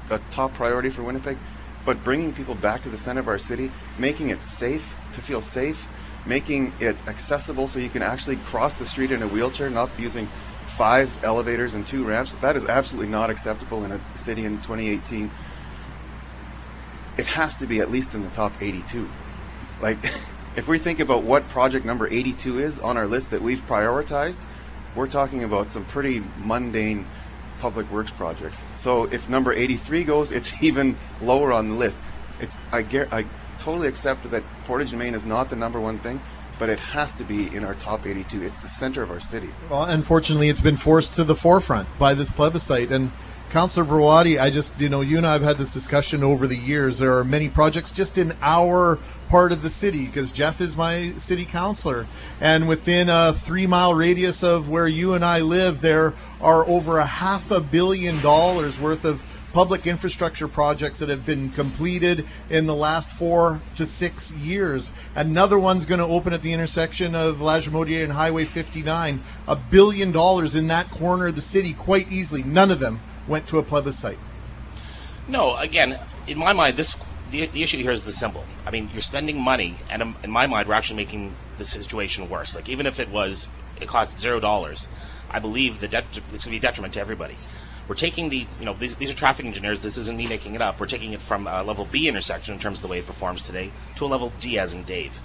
the 0.10 0.20
top 0.32 0.56
priority 0.56 0.90
for 0.90 1.04
Winnipeg, 1.04 1.38
but 1.86 2.04
bringing 2.04 2.34
people 2.34 2.56
back 2.56 2.82
to 2.82 2.90
the 2.90 2.98
center 2.98 3.20
of 3.20 3.28
our 3.28 3.38
city, 3.38 3.72
making 4.00 4.30
it 4.30 4.44
safe 4.44 4.96
to 5.14 5.22
feel 5.22 5.40
safe 5.40 5.88
making 6.26 6.74
it 6.80 6.96
accessible 7.08 7.68
so 7.68 7.80
you 7.80 7.90
can 7.90 8.02
actually 8.02 8.38
cross 8.38 8.76
the 8.76 8.86
street 8.86 9.12
in 9.12 9.22
a 9.22 9.28
wheelchair, 9.28 9.70
not 9.70 9.90
using 9.98 10.28
five 10.66 11.12
elevators 11.24 11.74
and 11.74 11.86
two 11.86 12.04
ramps. 12.04 12.34
That 12.36 12.56
is 12.56 12.66
absolutely 12.66 13.10
not 13.10 13.30
acceptable 13.30 13.86
in 13.86 13.92
a 13.92 14.18
city 14.18 14.46
in 14.46 14.58
2018. 14.58 15.32
It 17.18 17.26
has 17.28 17.58
to 17.60 17.66
be 17.66 17.80
at 17.80 17.92
least 17.92 18.14
in 18.14 18.24
the 18.24 18.30
top 18.30 18.52
82. 18.62 19.08
Like, 19.82 19.98
if 20.56 20.68
we 20.68 20.78
think 20.78 21.00
about 21.00 21.24
what 21.24 21.48
project 21.50 21.86
number 21.86 22.08
82 22.08 22.60
is 22.60 22.80
on 22.80 22.98
our 22.98 23.08
list 23.08 23.32
that 23.32 23.42
we've 23.42 23.66
prioritized, 23.66 24.42
we're 24.96 25.08
talking 25.08 25.44
about 25.44 25.70
some 25.70 25.86
pretty 25.86 26.24
mundane 26.38 27.06
public 27.60 27.90
works 27.92 28.12
projects. 28.12 28.64
So 28.74 29.06
if 29.06 29.30
number 29.30 29.54
83 29.54 30.04
goes, 30.04 30.32
it's 30.32 30.62
even 30.64 30.98
lower 31.22 31.54
on 31.54 31.70
the 31.70 31.76
list. 31.76 32.02
It's 32.40 32.58
I, 32.72 32.80
I 33.12 33.26
totally 33.58 33.88
accept 33.88 34.30
that 34.30 34.44
Portage 34.66 34.92
and 34.92 35.00
Main 35.00 35.14
is 35.14 35.26
not 35.26 35.50
the 35.50 35.56
number 35.56 35.80
one 35.80 36.00
thing, 36.00 36.22
but 36.60 36.70
it 36.70 36.80
has 36.80 37.16
to 37.16 37.24
be 37.24 37.54
in 37.56 37.64
our 37.64 37.76
top 37.76 38.06
82. 38.06 38.44
It's 38.44 38.60
the 38.60 38.70
center 38.70 39.04
of 39.04 39.12
our 39.12 39.20
city. 39.20 39.50
Well, 39.70 39.84
unfortunately, 39.84 40.50
it's 40.50 40.62
been 40.62 40.78
forced 40.78 41.16
to 41.16 41.24
the 41.24 41.36
forefront 41.36 41.88
by 42.00 42.14
this 42.14 42.32
plebiscite. 42.32 42.92
And 42.92 43.12
Councillor 43.50 43.86
Browaty, 43.86 44.40
I 44.40 44.50
just, 44.50 44.80
you 44.80 44.90
know, 44.90 45.02
you 45.02 45.18
and 45.18 45.26
I 45.26 45.34
have 45.34 45.42
had 45.42 45.58
this 45.58 45.72
discussion 45.72 46.24
over 46.24 46.48
the 46.48 46.58
years. 46.58 47.00
There 47.00 47.18
are 47.18 47.24
many 47.24 47.50
projects 47.50 47.92
just 47.92 48.18
in 48.18 48.34
our 48.42 49.00
part 49.30 49.52
of 49.52 49.62
the 49.62 49.70
city 49.70 50.06
because 50.06 50.32
Jeff 50.32 50.62
is 50.62 50.76
my 50.76 51.14
city 51.18 51.46
councilor. 51.46 52.08
And 52.42 52.68
within 52.68 53.10
a 53.10 53.34
three 53.34 53.68
mile 53.68 53.94
radius 53.94 54.44
of 54.44 54.70
where 54.70 54.88
you 54.88 55.14
and 55.14 55.24
I 55.24 55.40
live, 55.40 55.82
there 55.82 56.14
are 56.42 56.68
over 56.68 56.98
a 56.98 57.06
half 57.06 57.52
a 57.52 57.60
billion 57.60 58.22
dollars 58.22 58.80
worth 58.80 59.06
of 59.06 59.24
public 59.56 59.88
infrastructure 59.88 60.50
projects 60.50 61.00
that 61.00 61.08
have 61.08 61.26
been 61.26 61.50
completed 61.50 62.26
in 62.50 62.66
the 62.66 62.76
last 62.76 63.10
four 63.10 63.62
to 63.74 63.86
six 63.86 64.34
years. 64.34 64.92
Another 65.16 65.58
one's 65.58 65.86
going 65.86 66.00
to 66.02 66.06
open 66.06 66.34
at 66.34 66.42
the 66.42 66.52
intersection 66.52 67.16
of 67.16 67.38
Lagimodiere 67.38 68.04
and 68.04 68.12
Highway 68.12 68.44
59. 68.44 69.24
A 69.48 69.56
billion 69.56 70.12
dollars 70.12 70.56
in 70.56 70.68
that 70.68 70.92
corner 70.92 71.28
of 71.28 71.38
the 71.38 71.42
city 71.42 71.72
quite 71.72 72.12
easily. 72.12 72.44
None 72.44 72.70
of 72.70 72.82
them 72.82 73.00
went 73.30 73.48
to 73.48 73.58
a 73.58 73.64
plebiscite. 73.64 74.20
No, 75.26 75.56
again, 75.56 76.02
in 76.28 76.38
my 76.38 76.52
mind, 76.52 76.76
this 76.76 76.94
the, 77.32 77.46
the 77.48 77.64
issue 77.64 77.78
here 77.78 77.92
is 77.92 78.04
the 78.04 78.12
symbol. 78.12 78.44
I 78.66 78.72
mean, 78.72 78.90
you're 78.92 79.02
spending 79.02 79.40
money, 79.40 79.78
and 79.90 80.16
in 80.22 80.32
my 80.32 80.48
mind, 80.48 80.68
we're 80.68 80.74
actually 80.74 80.98
making 80.98 81.34
the 81.58 81.64
situation 81.64 82.28
worse. 82.30 82.56
Like 82.56 82.68
even 82.68 82.86
if 82.86 83.00
it 83.00 83.08
was, 83.08 83.48
it 83.80 83.88
cost 83.88 84.20
zero 84.20 84.42
dollars, 84.42 84.90
I 85.30 85.40
believe 85.40 85.80
the 85.80 85.88
det- 85.88 86.04
it's 86.12 86.20
going 86.28 86.40
to 86.40 86.50
be 86.50 86.58
a 86.58 86.60
detriment 86.60 86.96
to 86.96 87.00
everybody 87.00 87.38
We're 87.88 87.96
taking 87.96 88.30
the, 88.30 88.48
you 88.60 88.66
know, 88.66 88.74
these, 88.74 88.96
these 88.96 89.12
are 89.12 89.14
traffic 89.14 89.46
engineers. 89.46 89.82
This 89.82 89.98
isn't 89.98 90.18
me 90.18 90.28
making 90.28 90.56
it 90.56 90.62
up. 90.62 90.80
We're 90.80 90.88
taking 90.88 91.14
it 91.14 91.22
from 91.22 91.46
a 91.48 91.62
level 91.64 91.88
B 91.92 92.08
intersection 92.08 92.54
in 92.56 92.60
terms 92.60 92.80
of 92.80 92.82
the 92.84 92.88
way 92.88 93.00
it 93.00 93.06
performs 93.06 93.46
today 93.46 93.72
to 93.98 94.06
a 94.06 94.08
level 94.08 94.34
D 94.40 94.58
as 94.58 94.74
in 94.74 94.84
Dave. 94.84 95.20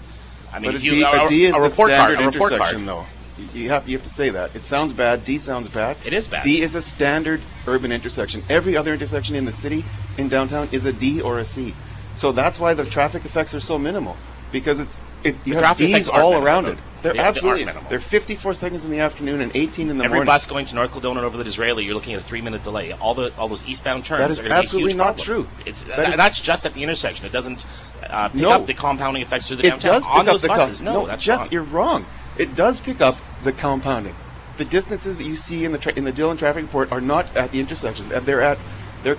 I 0.52 0.58
mean, 0.58 0.72
But 0.72 0.80
a 0.80 0.84
you 0.84 0.90
D, 0.90 1.02
a 1.02 1.28
D 1.28 1.44
is 1.46 1.56
a 1.56 1.60
the 1.60 1.70
standard 1.70 1.96
card, 1.96 2.10
a 2.20 2.26
report 2.30 2.52
intersection, 2.52 2.86
card. 2.86 3.06
though. 3.06 3.06
You- 3.54 3.70
have 3.70 3.88
you 3.88 3.96
have 3.96 4.04
to 4.04 4.10
say 4.12 4.28
that. 4.30 4.54
It 4.54 4.66
sounds 4.66 4.92
bad. 4.92 5.24
D 5.24 5.38
sounds 5.38 5.68
bad. 5.70 5.96
It 6.04 6.12
is 6.12 6.28
bad. 6.28 6.44
D 6.44 6.60
is 6.60 6.74
a 6.74 6.82
standard 6.82 7.40
urban 7.66 7.90
intersection. 7.92 8.42
Every 8.50 8.76
other 8.76 8.92
intersection 8.92 9.34
in 9.34 9.46
the 9.46 9.52
city 9.52 9.84
in 10.18 10.28
downtown 10.28 10.68
is 10.72 10.84
a 10.84 10.92
D 10.92 11.22
or 11.22 11.38
a 11.38 11.44
C. 11.46 11.74
So 12.16 12.32
that's 12.32 12.60
why 12.60 12.74
the 12.74 12.84
traffic 12.84 13.24
effects 13.24 13.54
are 13.54 13.60
so 13.60 13.78
minimal 13.78 14.16
because 14.52 14.80
it's 14.80 15.00
it, 15.22 15.36
you 15.46 15.54
The 15.54 15.64
have 15.66 15.78
D's 15.78 16.08
all 16.08 16.34
around 16.44 16.66
it. 16.66 16.78
They're 17.02 17.12
They- 17.12 17.18
they 17.18 17.24
absolutely 17.24 17.64
minimal. 17.64 17.88
they're 17.88 17.98
54 18.00 18.54
seconds 18.54 18.84
in 18.84 18.90
the 18.90 19.00
afternoon 19.00 19.40
and 19.40 19.50
18 19.54 19.88
in 19.90 19.96
the 19.98 20.04
Every 20.04 20.16
morning. 20.16 20.28
Every 20.28 20.34
bus 20.34 20.46
going 20.46 20.66
to 20.66 20.74
North 20.74 20.92
Kildonan 20.92 21.22
over 21.24 21.36
the 21.38 21.44
Disraeli, 21.44 21.84
you're 21.84 21.94
looking 21.94 22.14
at 22.14 22.20
a 22.20 22.24
three-minute 22.24 22.62
delay. 22.62 22.92
All 22.92 23.14
the 23.14 23.32
all 23.38 23.48
those 23.48 23.64
eastbound 23.66 24.04
turns. 24.04 24.20
That 24.20 24.30
is 24.30 24.38
are 24.40 24.42
gonna 24.42 24.54
be 24.54 24.56
a 24.56 24.58
absolutely 24.60 24.90
huge 24.92 24.96
not 24.98 25.16
problem. 25.16 25.24
true. 25.24 25.48
It's 25.66 25.82
That 25.84 25.96
th- 25.96 26.08
is- 26.10 26.16
that's 26.16 26.40
just 26.40 26.66
at 26.66 26.74
the 26.74 26.82
intersection. 26.82 27.24
It 27.26 27.32
doesn't 27.32 27.64
uh, 28.08 28.28
pick 28.28 28.40
No. 28.42 28.50
up 28.50 28.66
the 28.66 28.74
compounding 28.74 29.22
effects 29.22 29.46
through 29.46 29.56
the 29.58 29.66
it 29.66 29.70
downtown 29.70 29.92
does 29.92 30.02
pick 30.04 30.12
on 30.12 30.20
up 30.20 30.26
those 30.26 30.42
the 30.42 30.48
buses. 30.48 30.80
no, 30.80 31.06
that's 31.06 31.22
Jeff, 31.24 31.38
wrong. 31.40 31.48
you're 31.50 31.62
wrong. 31.62 32.06
It 32.38 32.54
does 32.54 32.80
pick 32.80 33.00
up 33.00 33.18
the 33.44 33.52
compounding. 33.52 34.14
The 34.56 34.64
distances 34.64 35.18
that 35.18 35.24
you 35.24 35.36
see 35.36 35.64
in 35.64 35.72
the 35.72 35.78
tra- 35.78 35.92
in 35.96 36.04
the 36.04 36.12
Dillon 36.12 36.36
traffic 36.36 36.62
report 36.62 36.92
are 36.92 37.00
not 37.00 37.26
at 37.36 37.50
the 37.52 37.60
intersection. 37.60 38.06
They're 38.08 38.42
at 38.42 38.58
they're 39.02 39.16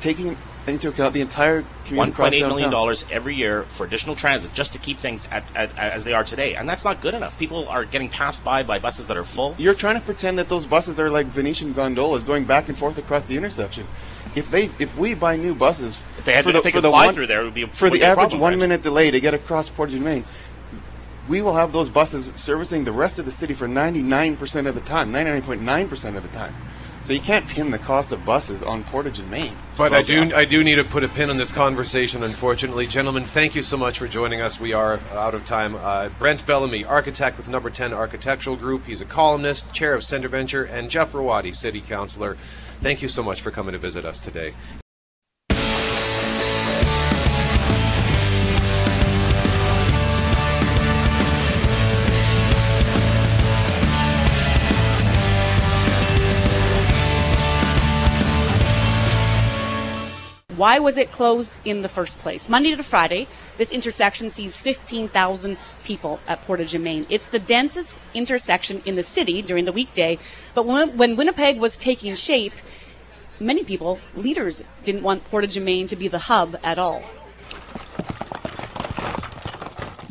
taking 0.00 0.36
into 0.66 0.88
account 0.88 1.14
the 1.14 1.20
entire 1.20 1.62
community 1.84 1.96
One 1.96 2.08
across 2.10 2.26
point 2.26 2.34
eight 2.34 2.40
million 2.42 2.56
downtown. 2.64 2.70
dollars 2.72 3.04
every 3.10 3.34
year 3.34 3.64
for 3.76 3.86
additional 3.86 4.14
transit 4.14 4.52
just 4.54 4.72
to 4.74 4.78
keep 4.78 4.98
things 4.98 5.26
at, 5.30 5.42
at, 5.54 5.76
as 5.78 6.04
they 6.04 6.12
are 6.12 6.22
today, 6.24 6.54
and 6.54 6.68
that's 6.68 6.84
not 6.84 7.00
good 7.00 7.14
enough. 7.14 7.36
People 7.38 7.66
are 7.68 7.84
getting 7.84 8.08
passed 8.08 8.44
by 8.44 8.62
by 8.62 8.78
buses 8.78 9.06
that 9.06 9.16
are 9.16 9.24
full. 9.24 9.54
You're 9.58 9.74
trying 9.74 9.94
to 9.98 10.00
pretend 10.04 10.38
that 10.38 10.48
those 10.48 10.66
buses 10.66 11.00
are 11.00 11.10
like 11.10 11.26
Venetian 11.26 11.72
gondolas 11.72 12.22
going 12.22 12.44
back 12.44 12.68
and 12.68 12.76
forth 12.78 12.98
across 12.98 13.26
the 13.26 13.36
intersection. 13.36 13.86
If 14.36 14.50
they 14.50 14.70
if 14.78 14.96
we 14.96 15.14
buy 15.14 15.36
new 15.36 15.54
buses 15.54 16.00
If 16.18 16.24
they 16.26 16.34
had 16.34 16.44
for 16.44 16.52
to- 16.52 16.60
the, 16.60 16.68
if 16.68 16.74
for 16.74 16.80
the 16.80 16.90
fly 16.90 17.06
one, 17.06 17.14
through 17.14 17.26
there, 17.26 17.40
it 17.40 17.44
would 17.44 17.54
be 17.54 17.62
a- 17.62 17.68
for 17.68 17.90
the 17.90 18.02
average 18.04 18.16
problem, 18.30 18.40
one 18.40 18.52
right? 18.52 18.58
minute 18.60 18.82
delay 18.82 19.10
to 19.10 19.20
get 19.20 19.34
across 19.34 19.68
Portage 19.68 19.94
and 19.94 20.04
Main, 20.04 20.24
we 21.28 21.40
will 21.42 21.54
have 21.54 21.72
those 21.72 21.88
buses 21.88 22.30
servicing 22.34 22.84
the 22.84 22.92
rest 22.92 23.18
of 23.18 23.24
the 23.24 23.30
city 23.32 23.54
for 23.54 23.66
99% 23.68 24.66
of 24.66 24.74
the 24.74 24.80
time, 24.80 25.12
99.9% 25.12 26.16
of 26.16 26.22
the 26.22 26.28
time. 26.36 26.54
So 27.02 27.14
you 27.14 27.20
can't 27.20 27.48
pin 27.48 27.70
the 27.70 27.78
cost 27.78 28.12
of 28.12 28.24
buses 28.24 28.62
on 28.62 28.84
Portage 28.84 29.20
and 29.20 29.30
Main. 29.30 29.56
But 29.76 29.90
So 29.90 29.96
I 29.96 30.02
do, 30.02 30.34
I 30.34 30.44
do 30.44 30.62
need 30.62 30.74
to 30.74 30.84
put 30.84 31.02
a 31.02 31.08
pin 31.08 31.30
on 31.30 31.38
this 31.38 31.50
conversation. 31.50 32.22
Unfortunately, 32.22 32.86
gentlemen, 32.86 33.24
thank 33.24 33.54
you 33.54 33.62
so 33.62 33.76
much 33.76 33.98
for 33.98 34.06
joining 34.06 34.40
us. 34.42 34.60
We 34.60 34.74
are 34.74 35.00
out 35.12 35.34
of 35.34 35.44
time. 35.46 35.76
Uh, 35.76 36.10
Brent 36.18 36.46
Bellamy, 36.46 36.84
architect 36.84 37.38
with 37.38 37.48
Number 37.48 37.70
Ten 37.70 37.94
Architectural 37.94 38.56
Group. 38.56 38.84
He's 38.84 39.00
a 39.00 39.06
columnist, 39.06 39.72
chair 39.72 39.94
of 39.94 40.04
Center 40.04 40.28
Venture, 40.28 40.64
and 40.64 40.90
Jeff 40.90 41.12
Browaty, 41.12 41.54
city 41.54 41.80
councilor. 41.80 42.36
Thank 42.82 43.00
you 43.00 43.08
so 43.08 43.22
much 43.22 43.40
for 43.40 43.50
coming 43.50 43.72
to 43.72 43.78
visit 43.78 44.04
us 44.04 44.20
today. 44.20 44.54
Why 60.60 60.78
was 60.78 60.98
it 60.98 61.10
closed 61.10 61.56
in 61.64 61.80
the 61.80 61.88
first 61.88 62.18
place? 62.18 62.46
Monday 62.46 62.76
to 62.76 62.82
Friday, 62.82 63.28
this 63.56 63.72
intersection 63.72 64.28
sees 64.28 64.60
15,000 64.60 65.56
people 65.84 66.20
at 66.28 66.44
Portage 66.44 66.74
and 66.74 66.84
Main. 66.84 67.06
It's 67.08 67.26
the 67.28 67.38
densest 67.38 67.96
intersection 68.12 68.82
in 68.84 68.94
the 68.94 69.02
city 69.02 69.40
during 69.40 69.64
the 69.64 69.72
weekday, 69.72 70.18
but 70.54 70.66
when, 70.66 70.98
when 70.98 71.16
Winnipeg 71.16 71.58
was 71.58 71.78
taking 71.78 72.14
shape, 72.14 72.52
many 73.40 73.64
people, 73.64 74.00
leaders, 74.14 74.62
didn't 74.84 75.02
want 75.02 75.24
Portage 75.24 75.56
and 75.56 75.64
Main 75.64 75.86
to 75.86 75.96
be 75.96 76.08
the 76.08 76.18
hub 76.18 76.58
at 76.62 76.78
all. 76.78 77.02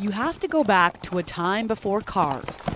You 0.00 0.10
have 0.10 0.40
to 0.40 0.48
go 0.48 0.64
back 0.64 1.00
to 1.02 1.18
a 1.18 1.22
time 1.22 1.68
before 1.68 2.00
cars. 2.00 2.66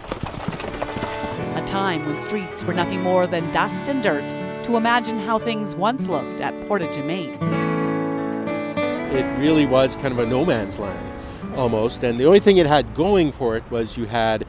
A 1.57 1.64
time 1.66 2.07
when 2.07 2.21
streets 2.21 2.62
were 2.62 2.75
nothing 2.75 3.00
more 3.00 3.26
than 3.26 3.50
dust 3.50 3.88
and 3.88 4.00
dirt 4.00 4.44
to 4.64 4.76
imagine 4.76 5.18
how 5.18 5.38
things 5.38 5.75
once 5.75 6.06
looked 6.09 6.40
at 6.40 6.54
Portage 6.66 6.97
and 6.97 7.06
Main. 7.06 7.35
it 9.14 9.38
really 9.38 9.66
was 9.66 9.94
kind 9.94 10.12
of 10.12 10.18
a 10.18 10.26
no 10.26 10.44
man's 10.44 10.78
land 10.78 11.14
almost. 11.54 12.02
And 12.02 12.18
the 12.18 12.25
only 12.25 12.40
thing 12.40 12.56
it 12.56 12.66
had 12.66 12.94
going 12.94 13.30
for 13.30 13.56
it 13.56 13.71
was 13.71 13.97
you 13.97 14.06
had 14.06 14.44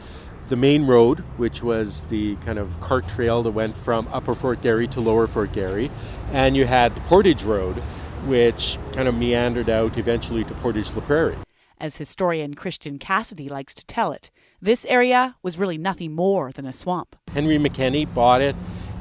the 0.48 0.56
main 0.56 0.86
road, 0.86 1.20
which 1.38 1.62
was 1.64 2.06
the 2.06 2.36
kind 2.38 2.60
of 2.60 2.80
cart 2.80 3.08
trail 3.08 3.44
that 3.44 3.52
went 3.52 3.76
from 3.76 4.08
Upper 4.12 4.36
Fort 4.36 4.62
Garry 4.62 4.88
to 4.90 5.02
Lower 5.02 5.28
Fort 5.28 5.52
Garry, 5.52 5.92
and 6.32 6.56
you 6.56 6.66
had 6.66 6.96
the 6.96 7.02
Portage 7.02 7.44
Road, 7.44 7.78
which 8.26 8.78
kind 8.94 9.08
of 9.08 9.16
meandered 9.16 9.70
out 9.70 9.98
eventually 9.98 10.44
to 10.44 10.54
Portage 10.56 10.92
La 10.94 11.02
Prairie. 11.02 11.38
As 11.80 11.98
historian 11.98 12.54
Christian 12.54 13.00
Cassidy 13.00 13.50
likes 13.50 13.74
to 13.74 13.86
tell 13.86 14.12
it, 14.12 14.32
this 14.62 14.86
area 14.86 15.36
was 15.44 15.58
really 15.58 15.78
nothing 15.78 16.14
more 16.14 16.52
than 16.52 16.66
a 16.66 16.74
swamp. 16.74 17.16
Henry 17.34 17.58
McKenney 17.58 18.12
bought 18.12 18.42
it 18.42 18.56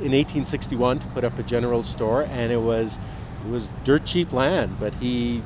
in 0.05 0.13
1861 0.13 0.99
to 0.99 1.07
put 1.09 1.25
up 1.25 1.39
a 1.39 1.43
general 1.43 1.83
store, 1.83 2.23
and 2.23 2.53
it 2.53 2.61
was 2.61 2.99
it 3.45 3.51
was 3.51 3.71
dirt 3.85 4.05
cheap 4.05 4.33
land. 4.33 4.77
But 4.79 4.95
he 4.97 5.43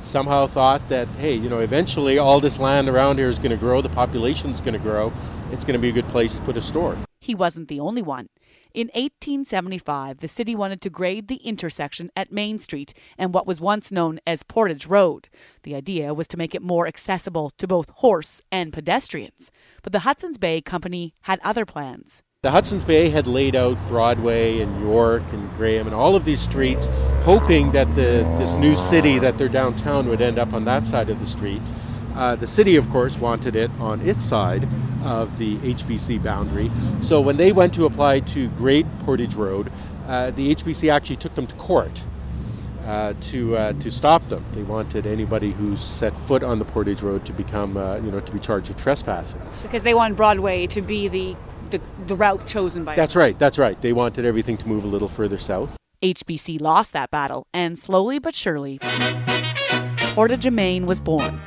somehow 0.00 0.46
thought 0.46 0.88
that 0.88 1.08
hey, 1.16 1.34
you 1.34 1.48
know, 1.48 1.58
eventually 1.58 2.16
all 2.16 2.38
this 2.40 2.58
land 2.58 2.88
around 2.88 3.18
here 3.18 3.28
is 3.28 3.38
going 3.38 3.50
to 3.50 3.56
grow, 3.56 3.82
the 3.82 3.88
population's 3.88 4.60
going 4.60 4.74
to 4.74 4.78
grow, 4.78 5.12
it's 5.50 5.64
going 5.64 5.74
to 5.74 5.80
be 5.80 5.88
a 5.88 5.92
good 5.92 6.08
place 6.08 6.36
to 6.36 6.42
put 6.42 6.56
a 6.56 6.62
store. 6.62 6.96
He 7.20 7.34
wasn't 7.34 7.68
the 7.68 7.80
only 7.80 8.02
one. 8.02 8.28
In 8.74 8.88
1875, 8.88 10.18
the 10.18 10.28
city 10.28 10.54
wanted 10.54 10.80
to 10.82 10.90
grade 10.90 11.26
the 11.26 11.36
intersection 11.36 12.10
at 12.14 12.30
Main 12.30 12.58
Street 12.58 12.92
and 13.16 13.34
what 13.34 13.46
was 13.46 13.60
once 13.60 13.90
known 13.90 14.20
as 14.26 14.42
Portage 14.42 14.86
Road. 14.86 15.28
The 15.62 15.74
idea 15.74 16.14
was 16.14 16.28
to 16.28 16.36
make 16.36 16.54
it 16.54 16.62
more 16.62 16.86
accessible 16.86 17.50
to 17.58 17.66
both 17.66 17.90
horse 17.90 18.42
and 18.52 18.72
pedestrians. 18.72 19.50
But 19.82 19.92
the 19.92 20.00
Hudson's 20.00 20.38
Bay 20.38 20.60
Company 20.60 21.14
had 21.22 21.40
other 21.42 21.64
plans. 21.64 22.22
The 22.42 22.52
Hudson's 22.52 22.84
Bay 22.84 23.10
had 23.10 23.26
laid 23.26 23.56
out 23.56 23.76
Broadway 23.88 24.60
and 24.60 24.80
York 24.80 25.24
and 25.32 25.52
Graham 25.56 25.88
and 25.88 25.92
all 25.92 26.14
of 26.14 26.24
these 26.24 26.40
streets, 26.40 26.86
hoping 27.24 27.72
that 27.72 27.92
the 27.96 28.24
this 28.38 28.54
new 28.54 28.76
city 28.76 29.18
that 29.18 29.36
they're 29.38 29.48
downtown 29.48 30.06
would 30.06 30.20
end 30.20 30.38
up 30.38 30.52
on 30.52 30.64
that 30.64 30.86
side 30.86 31.10
of 31.10 31.18
the 31.18 31.26
street. 31.26 31.60
Uh, 32.14 32.36
the 32.36 32.46
city, 32.46 32.76
of 32.76 32.88
course, 32.90 33.18
wanted 33.18 33.56
it 33.56 33.72
on 33.80 34.00
its 34.02 34.24
side 34.24 34.68
of 35.02 35.36
the 35.38 35.56
HBC 35.56 36.22
boundary. 36.22 36.70
So 37.00 37.20
when 37.20 37.38
they 37.38 37.50
went 37.50 37.74
to 37.74 37.86
apply 37.86 38.20
to 38.20 38.48
Great 38.50 38.86
Portage 39.00 39.34
Road, 39.34 39.72
uh, 40.06 40.30
the 40.30 40.54
HBC 40.54 40.92
actually 40.92 41.16
took 41.16 41.34
them 41.34 41.48
to 41.48 41.56
court 41.56 42.02
uh, 42.86 43.14
to 43.20 43.56
uh, 43.56 43.72
to 43.74 43.90
stop 43.90 44.28
them. 44.28 44.44
They 44.52 44.62
wanted 44.62 45.08
anybody 45.08 45.50
who 45.50 45.76
set 45.76 46.16
foot 46.16 46.44
on 46.44 46.60
the 46.60 46.64
Portage 46.64 47.02
Road 47.02 47.26
to 47.26 47.32
become, 47.32 47.76
uh, 47.76 47.96
you 47.96 48.12
know, 48.12 48.20
to 48.20 48.32
be 48.32 48.38
charged 48.38 48.68
with 48.68 48.78
trespassing. 48.78 49.42
because 49.62 49.82
they 49.82 49.92
want 49.94 50.16
Broadway 50.16 50.68
to 50.68 50.80
be 50.80 51.08
the, 51.08 51.36
the, 51.70 51.80
the 52.06 52.16
route 52.16 52.46
chosen 52.46 52.84
by 52.84 52.94
That's 52.94 53.16
right. 53.16 53.38
That's 53.38 53.58
right. 53.58 53.80
They 53.80 53.92
wanted 53.92 54.24
everything 54.24 54.56
to 54.58 54.68
move 54.68 54.84
a 54.84 54.88
little 54.88 55.08
further 55.08 55.38
south. 55.38 55.76
HBC 56.02 56.60
lost 56.60 56.92
that 56.92 57.10
battle, 57.10 57.46
and 57.52 57.78
slowly 57.78 58.18
but 58.18 58.34
surely, 58.34 58.78
Portage 60.14 60.46
and 60.46 60.54
Main 60.56 60.86
was 60.86 61.00
born. 61.00 61.40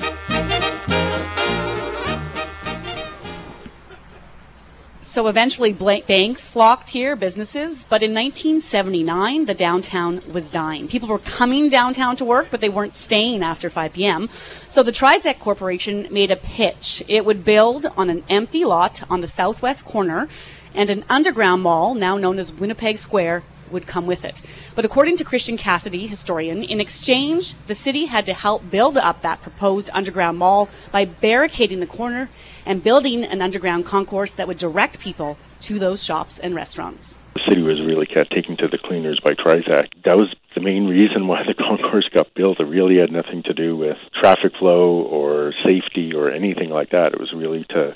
So 5.03 5.25
eventually, 5.27 5.73
banks 5.73 6.47
flocked 6.47 6.89
here, 6.89 7.15
businesses. 7.15 7.85
But 7.89 8.03
in 8.03 8.13
1979, 8.13 9.45
the 9.45 9.55
downtown 9.55 10.21
was 10.31 10.51
dying. 10.51 10.87
People 10.87 11.09
were 11.09 11.17
coming 11.17 11.69
downtown 11.69 12.15
to 12.17 12.25
work, 12.25 12.49
but 12.51 12.61
they 12.61 12.69
weren't 12.69 12.93
staying 12.93 13.41
after 13.41 13.67
5 13.67 13.93
p.m. 13.93 14.29
So 14.69 14.83
the 14.83 14.91
Trizec 14.91 15.39
Corporation 15.39 16.07
made 16.11 16.29
a 16.29 16.35
pitch. 16.35 17.03
It 17.07 17.25
would 17.25 17.43
build 17.43 17.87
on 17.97 18.11
an 18.11 18.23
empty 18.29 18.63
lot 18.63 19.01
on 19.09 19.21
the 19.21 19.27
southwest 19.27 19.85
corner, 19.85 20.29
and 20.75 20.91
an 20.91 21.03
underground 21.09 21.63
mall, 21.63 21.95
now 21.95 22.15
known 22.15 22.37
as 22.37 22.53
Winnipeg 22.53 22.99
Square, 22.99 23.41
would 23.71 23.87
come 23.87 24.05
with 24.05 24.25
it. 24.25 24.41
But 24.75 24.85
according 24.85 25.17
to 25.17 25.23
Christian 25.23 25.57
Cassidy, 25.57 26.07
historian, 26.07 26.63
in 26.63 26.79
exchange, 26.79 27.53
the 27.67 27.75
city 27.75 28.05
had 28.05 28.25
to 28.25 28.33
help 28.33 28.69
build 28.69 28.97
up 28.97 29.21
that 29.21 29.41
proposed 29.41 29.89
underground 29.93 30.37
mall 30.37 30.69
by 30.91 31.05
barricading 31.05 31.79
the 31.79 31.87
corner 31.87 32.29
and 32.65 32.83
building 32.83 33.23
an 33.23 33.41
underground 33.41 33.85
concourse 33.85 34.31
that 34.31 34.47
would 34.47 34.57
direct 34.57 34.99
people 34.99 35.37
to 35.61 35.79
those 35.79 36.03
shops 36.03 36.39
and 36.39 36.55
restaurants. 36.55 37.17
The 37.35 37.41
city 37.47 37.61
was 37.61 37.81
really 37.81 38.05
kind 38.05 38.21
of 38.21 38.29
taken 38.29 38.57
to 38.57 38.67
the 38.67 38.77
cleaners 38.77 39.19
by 39.23 39.31
Trizec. 39.31 39.87
That 40.03 40.17
was 40.17 40.33
the 40.55 40.61
main 40.61 40.85
reason 40.85 41.27
why 41.27 41.43
the 41.43 41.53
concourse 41.57 42.09
got 42.13 42.33
built. 42.33 42.59
It 42.59 42.65
really 42.65 42.99
had 42.99 43.11
nothing 43.11 43.43
to 43.43 43.53
do 43.53 43.77
with 43.77 43.97
traffic 44.21 44.51
flow 44.59 45.01
or 45.03 45.53
safety 45.63 46.13
or 46.13 46.29
anything 46.29 46.69
like 46.69 46.89
that. 46.91 47.13
It 47.13 47.19
was 47.19 47.31
really 47.33 47.65
to 47.69 47.95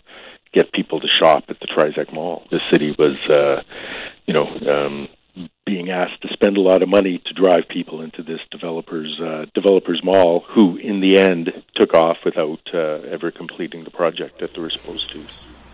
get 0.54 0.72
people 0.72 1.02
to 1.02 1.08
shop 1.22 1.44
at 1.50 1.60
the 1.60 1.68
Trizec 1.68 2.14
Mall. 2.14 2.48
The 2.50 2.60
city 2.72 2.96
was, 2.98 3.18
uh, 3.30 3.62
you 4.26 4.34
know, 4.34 4.48
um, 4.74 5.08
being 5.66 5.90
asked 5.90 6.22
to 6.22 6.28
spend 6.32 6.58
a 6.58 6.62
lot 6.62 6.84
of 6.84 6.90
money 6.90 7.22
to 7.26 7.34
drive 7.34 7.68
people 7.68 8.02
into 8.02 8.22
this 8.22 8.40
developers 8.52 9.20
uh, 9.20 9.46
developers 9.54 10.02
mall, 10.04 10.46
who 10.50 10.78
in 10.78 11.02
the 11.02 11.18
end 11.18 11.52
took 11.76 11.94
off 11.94 12.18
without 12.24 12.62
uh, 12.74 13.02
ever 13.10 13.32
completing 13.32 13.84
the 13.84 13.92
project 13.92 14.40
that 14.40 14.54
they 14.54 14.62
were 14.62 14.70
supposed 14.70 15.12
to. 15.12 15.24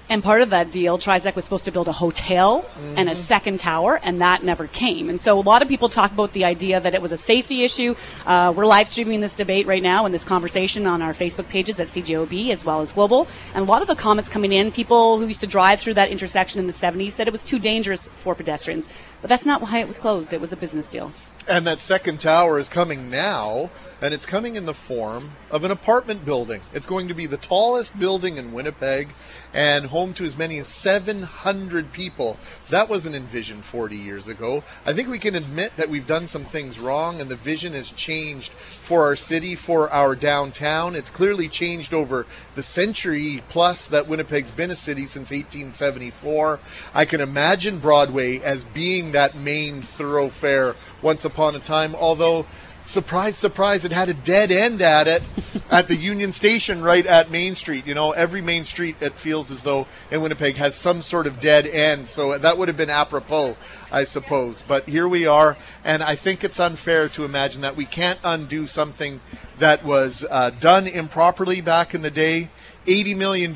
And 0.09 0.21
part 0.21 0.41
of 0.41 0.49
that 0.49 0.71
deal, 0.71 0.97
Trizec 0.97 1.35
was 1.35 1.45
supposed 1.45 1.65
to 1.65 1.71
build 1.71 1.87
a 1.87 1.93
hotel 1.93 2.65
and 2.97 3.09
a 3.09 3.15
second 3.15 3.59
tower, 3.59 3.99
and 4.03 4.21
that 4.21 4.43
never 4.43 4.67
came. 4.67 5.09
And 5.09 5.21
so 5.21 5.39
a 5.39 5.41
lot 5.41 5.61
of 5.61 5.69
people 5.69 5.87
talk 5.87 6.11
about 6.11 6.33
the 6.33 6.43
idea 6.43 6.81
that 6.81 6.93
it 6.93 7.01
was 7.01 7.13
a 7.13 7.17
safety 7.17 7.63
issue. 7.63 7.95
Uh, 8.25 8.53
we're 8.55 8.65
live 8.65 8.89
streaming 8.89 9.21
this 9.21 9.33
debate 9.33 9.67
right 9.67 9.81
now 9.81 10.05
and 10.05 10.13
this 10.13 10.25
conversation 10.25 10.85
on 10.85 11.01
our 11.01 11.13
Facebook 11.13 11.47
pages 11.47 11.79
at 11.79 11.87
CJOB 11.87 12.49
as 12.49 12.65
well 12.65 12.81
as 12.81 12.91
Global. 12.91 13.27
And 13.53 13.63
a 13.63 13.71
lot 13.71 13.81
of 13.81 13.87
the 13.87 13.95
comments 13.95 14.29
coming 14.29 14.51
in, 14.51 14.71
people 14.71 15.17
who 15.17 15.27
used 15.27 15.41
to 15.41 15.47
drive 15.47 15.79
through 15.79 15.93
that 15.93 16.09
intersection 16.09 16.59
in 16.59 16.67
the 16.67 16.73
70s 16.73 17.13
said 17.13 17.27
it 17.27 17.31
was 17.31 17.43
too 17.43 17.59
dangerous 17.59 18.09
for 18.17 18.35
pedestrians. 18.35 18.89
But 19.21 19.29
that's 19.29 19.45
not 19.45 19.61
why 19.61 19.79
it 19.79 19.87
was 19.87 19.97
closed. 19.97 20.33
It 20.33 20.41
was 20.41 20.51
a 20.51 20.57
business 20.57 20.89
deal. 20.89 21.13
And 21.47 21.65
that 21.67 21.79
second 21.79 22.19
tower 22.19 22.59
is 22.59 22.69
coming 22.69 23.09
now, 23.09 23.69
and 24.01 24.15
it's 24.15 24.25
coming 24.25 24.55
in 24.55 24.65
the 24.65 24.73
form 24.73 25.31
of 25.51 25.63
an 25.63 25.69
apartment 25.69 26.25
building. 26.25 26.61
It's 26.73 26.87
going 26.87 27.07
to 27.07 27.13
be 27.13 27.27
the 27.27 27.37
tallest 27.37 27.99
building 27.99 28.37
in 28.37 28.51
Winnipeg 28.51 29.09
and 29.53 29.85
home 29.87 30.13
to 30.15 30.25
as 30.25 30.35
many 30.35 30.57
as 30.57 30.67
700 30.67 31.91
people. 31.91 32.37
That 32.69 32.89
wasn't 32.89 33.15
envisioned 33.15 33.63
40 33.63 33.95
years 33.95 34.27
ago. 34.27 34.63
I 34.85 34.93
think 34.93 35.07
we 35.07 35.19
can 35.19 35.35
admit 35.35 35.73
that 35.77 35.89
we've 35.89 36.07
done 36.07 36.27
some 36.27 36.45
things 36.45 36.79
wrong 36.79 37.21
and 37.21 37.29
the 37.29 37.35
vision 37.35 37.73
has 37.73 37.91
changed 37.91 38.51
for 38.51 39.03
our 39.03 39.15
city, 39.15 39.55
for 39.55 39.91
our 39.91 40.15
downtown. 40.15 40.95
It's 40.95 41.09
clearly 41.11 41.47
changed 41.47 41.93
over 41.93 42.25
the 42.55 42.63
century 42.63 43.43
plus 43.49 43.87
that 43.87 44.07
Winnipeg's 44.07 44.51
been 44.51 44.71
a 44.71 44.75
city 44.75 45.05
since 45.05 45.29
1874. 45.29 46.59
I 46.95 47.05
can 47.05 47.21
imagine 47.21 47.77
Broadway 47.77 48.39
as 48.39 48.63
being 48.63 49.11
that 49.11 49.35
main 49.35 49.83
thoroughfare 49.83 50.75
once 51.03 51.23
upon 51.23 51.55
a 51.55 51.59
time, 51.59 51.93
although 51.95 52.47
surprise, 52.83 53.37
surprise, 53.37 53.85
it 53.85 53.91
had 53.91 54.09
a 54.09 54.13
dead 54.13 54.51
end 54.51 54.81
at 54.81 55.07
it 55.07 55.23
at 55.71 55.87
the 55.87 55.95
Union 55.95 56.31
Station 56.31 56.81
right 56.81 57.05
at 57.05 57.31
Main 57.31 57.55
Street. 57.55 57.85
You 57.87 57.93
know, 57.93 58.11
every 58.11 58.41
main 58.41 58.65
street 58.65 58.95
it 59.01 59.13
feels 59.13 59.51
as 59.51 59.63
though 59.63 59.87
in 60.09 60.21
Winnipeg 60.21 60.55
has 60.55 60.75
some 60.75 61.01
sort 61.01 61.27
of 61.27 61.39
dead 61.39 61.65
end. 61.67 62.09
So 62.09 62.37
that 62.37 62.57
would 62.57 62.67
have 62.67 62.77
been 62.77 62.89
apropos, 62.89 63.55
I 63.91 64.03
suppose. 64.03 64.63
But 64.67 64.87
here 64.87 65.07
we 65.07 65.25
are, 65.25 65.57
and 65.83 66.03
I 66.03 66.15
think 66.15 66.43
it's 66.43 66.59
unfair 66.59 67.09
to 67.09 67.25
imagine 67.25 67.61
that 67.61 67.75
we 67.75 67.85
can't 67.85 68.19
undo 68.23 68.67
something 68.67 69.21
that 69.59 69.83
was 69.85 70.25
uh, 70.29 70.51
done 70.51 70.87
improperly 70.87 71.61
back 71.61 71.93
in 71.93 72.01
the 72.01 72.11
day. 72.11 72.49
$80 72.87 73.15
million 73.15 73.51